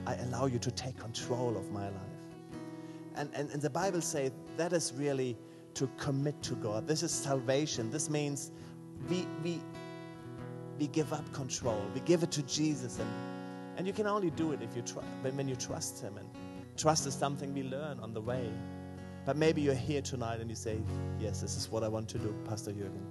I 0.06 0.14
allow 0.16 0.46
you 0.46 0.58
to 0.58 0.70
take 0.70 0.98
control 0.98 1.56
of 1.56 1.70
my 1.70 1.86
life. 1.86 2.18
And, 3.16 3.30
and, 3.34 3.50
and 3.50 3.60
the 3.60 3.70
Bible 3.70 4.00
says 4.00 4.30
that 4.56 4.72
is 4.72 4.92
really 4.96 5.36
to 5.74 5.88
commit 5.98 6.40
to 6.42 6.54
God. 6.56 6.86
This 6.86 7.02
is 7.02 7.10
salvation. 7.10 7.90
This 7.90 8.08
means 8.08 8.52
we, 9.08 9.26
we, 9.42 9.60
we 10.78 10.86
give 10.88 11.12
up 11.12 11.30
control. 11.32 11.80
We 11.94 12.00
give 12.00 12.22
it 12.22 12.30
to 12.32 12.42
Jesus. 12.42 12.98
And, 12.98 13.08
and 13.76 13.86
you 13.86 13.92
can 13.92 14.06
only 14.06 14.30
do 14.30 14.52
it 14.52 14.62
if 14.62 14.74
you 14.76 14.82
try, 14.82 15.02
when 15.22 15.48
you 15.48 15.56
trust 15.56 16.00
Him. 16.00 16.16
And 16.16 16.28
trust 16.78 17.06
is 17.06 17.14
something 17.14 17.52
we 17.52 17.64
learn 17.64 17.98
on 18.00 18.14
the 18.14 18.20
way. 18.20 18.48
But 19.26 19.36
maybe 19.36 19.60
you're 19.60 19.74
here 19.74 20.00
tonight 20.00 20.40
and 20.40 20.48
you 20.48 20.56
say, 20.56 20.80
Yes, 21.18 21.40
this 21.40 21.56
is 21.56 21.70
what 21.70 21.82
I 21.82 21.88
want 21.88 22.08
to 22.10 22.18
do, 22.18 22.34
Pastor 22.46 22.70
Jürgen. 22.70 23.04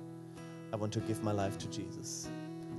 I 0.73 0.77
want 0.77 0.93
to 0.93 0.99
give 1.01 1.21
my 1.21 1.33
life 1.33 1.57
to 1.59 1.67
Jesus. 1.67 2.29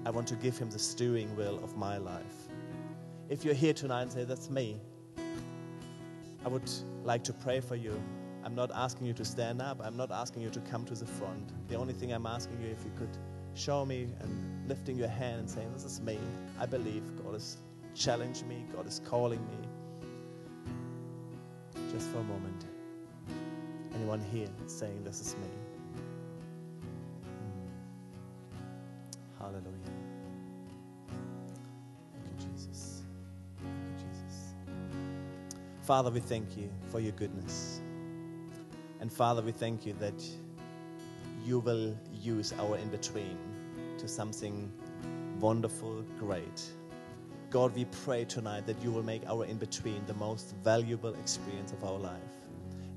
I 0.06 0.10
want 0.10 0.26
to 0.28 0.34
give 0.36 0.56
him 0.56 0.70
the 0.70 0.78
steering 0.78 1.36
wheel 1.36 1.60
of 1.62 1.76
my 1.76 1.98
life. 1.98 2.48
If 3.28 3.44
you're 3.44 3.54
here 3.54 3.74
tonight 3.74 4.02
and 4.02 4.12
say, 4.12 4.24
That's 4.24 4.48
me, 4.48 4.80
I 6.44 6.48
would 6.48 6.70
like 7.04 7.22
to 7.24 7.32
pray 7.34 7.60
for 7.60 7.76
you. 7.76 8.00
I'm 8.42 8.54
not 8.54 8.70
asking 8.74 9.06
you 9.06 9.12
to 9.14 9.24
stand 9.24 9.60
up. 9.60 9.80
I'm 9.84 9.96
not 9.96 10.10
asking 10.10 10.42
you 10.42 10.50
to 10.50 10.60
come 10.60 10.86
to 10.86 10.94
the 10.94 11.04
front. 11.04 11.52
The 11.68 11.74
only 11.74 11.92
thing 11.92 12.12
I'm 12.12 12.26
asking 12.26 12.62
you 12.62 12.68
if 12.68 12.82
you 12.82 12.92
could 12.96 13.14
show 13.54 13.84
me 13.84 14.08
and 14.20 14.68
lifting 14.68 14.96
your 14.96 15.08
hand 15.08 15.40
and 15.40 15.50
saying, 15.50 15.70
This 15.74 15.84
is 15.84 16.00
me. 16.00 16.18
I 16.58 16.64
believe 16.64 17.02
God 17.22 17.34
is 17.34 17.58
challenging 17.94 18.48
me, 18.48 18.64
God 18.74 18.86
is 18.86 19.02
calling 19.04 19.44
me. 19.48 19.68
Just 21.90 22.10
for 22.10 22.18
a 22.18 22.24
moment. 22.24 22.64
Anyone 23.94 24.20
here 24.20 24.48
saying, 24.66 25.04
This 25.04 25.20
is 25.20 25.34
me? 25.36 25.48
Hmm. 27.24 27.68
Hallelujah. 29.38 29.72
Thank 32.12 32.40
you, 32.40 32.48
Jesus. 32.52 33.02
Thank 33.58 34.00
you, 34.00 34.06
Jesus. 34.06 34.54
Father, 35.82 36.10
we 36.10 36.20
thank 36.20 36.56
you 36.56 36.70
for 36.90 37.00
your 37.00 37.12
goodness. 37.12 37.80
And 39.00 39.12
Father, 39.12 39.42
we 39.42 39.52
thank 39.52 39.86
you 39.86 39.94
that 39.94 40.22
you 41.44 41.60
will 41.60 41.96
use 42.12 42.52
our 42.58 42.76
in 42.76 42.88
between 42.88 43.38
to 43.98 44.08
something 44.08 44.70
wonderful, 45.40 46.04
great. 46.18 46.62
God, 47.50 47.74
we 47.74 47.86
pray 48.04 48.24
tonight 48.24 48.66
that 48.66 48.80
you 48.82 48.90
will 48.90 49.02
make 49.02 49.22
our 49.26 49.44
in 49.44 49.56
between 49.56 50.04
the 50.06 50.14
most 50.14 50.54
valuable 50.62 51.14
experience 51.14 51.72
of 51.72 51.82
our 51.84 51.98
life. 51.98 52.20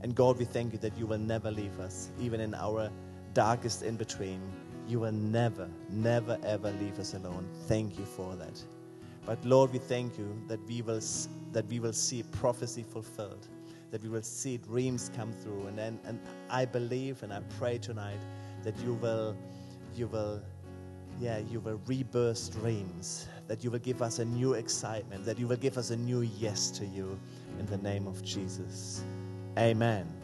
And 0.02 0.14
God, 0.16 0.38
we 0.38 0.46
thank 0.46 0.74
you 0.74 0.80
that 0.80 0.98
you 0.98 1.06
will 1.06 1.20
never 1.20 1.52
leave 1.52 1.80
us, 1.80 2.12
even 2.20 2.40
in 2.40 2.54
our 2.56 2.90
darkest 3.34 3.84
in 3.84 3.96
between. 3.96 4.42
You 4.88 5.00
will 5.00 5.12
never, 5.12 5.70
never, 5.90 6.38
ever 6.44 6.72
leave 6.82 7.00
us 7.00 7.14
alone. 7.14 7.48
Thank 7.68 7.98
you 7.98 8.06
for 8.06 8.36
that. 8.36 8.62
But 9.26 9.44
Lord, 9.46 9.72
we 9.72 9.80
thank 9.80 10.18
you 10.18 10.42
that 10.48 10.60
we 10.68 10.82
will, 10.82 11.02
that 11.54 11.66
we 11.68 11.80
will 11.80 11.94
see 11.94 12.24
prophecy 12.24 12.84
fulfilled 12.84 13.48
that 13.92 14.02
we 14.02 14.10
will 14.10 14.22
see 14.24 14.58
dreams 14.58 15.12
come 15.16 15.32
through. 15.34 15.68
And, 15.68 15.78
then, 15.78 16.00
and 16.06 16.20
I 16.50 16.66
believe 16.66 17.24
and 17.24 17.32
I 17.32 17.42
pray 17.60 17.78
tonight 17.78 18.20
that 18.64 18.78
you 18.80 18.94
will, 18.96 19.36
you 19.96 20.08
will, 20.08 20.42
yeah, 21.20 21.40
you 21.40 21.60
will 21.60 21.80
rebirth 21.86 22.52
dreams, 22.60 23.28
that 23.52 23.66
you 23.66 23.70
will 23.70 23.80
give 23.80 24.02
us 24.02 24.20
a 24.20 24.24
new 24.24 24.54
excitement, 24.54 25.26
that 25.26 25.38
you 25.38 25.46
will 25.46 25.58
give 25.58 25.78
us 25.78 25.90
a 25.90 25.98
new 25.98 26.22
yes 26.22 26.72
to 26.72 26.86
you 26.86 27.20
in 27.60 27.66
the 27.66 27.76
name 27.80 28.08
of 28.08 28.24
Jesus. 28.24 29.04
Amen. 29.60 30.21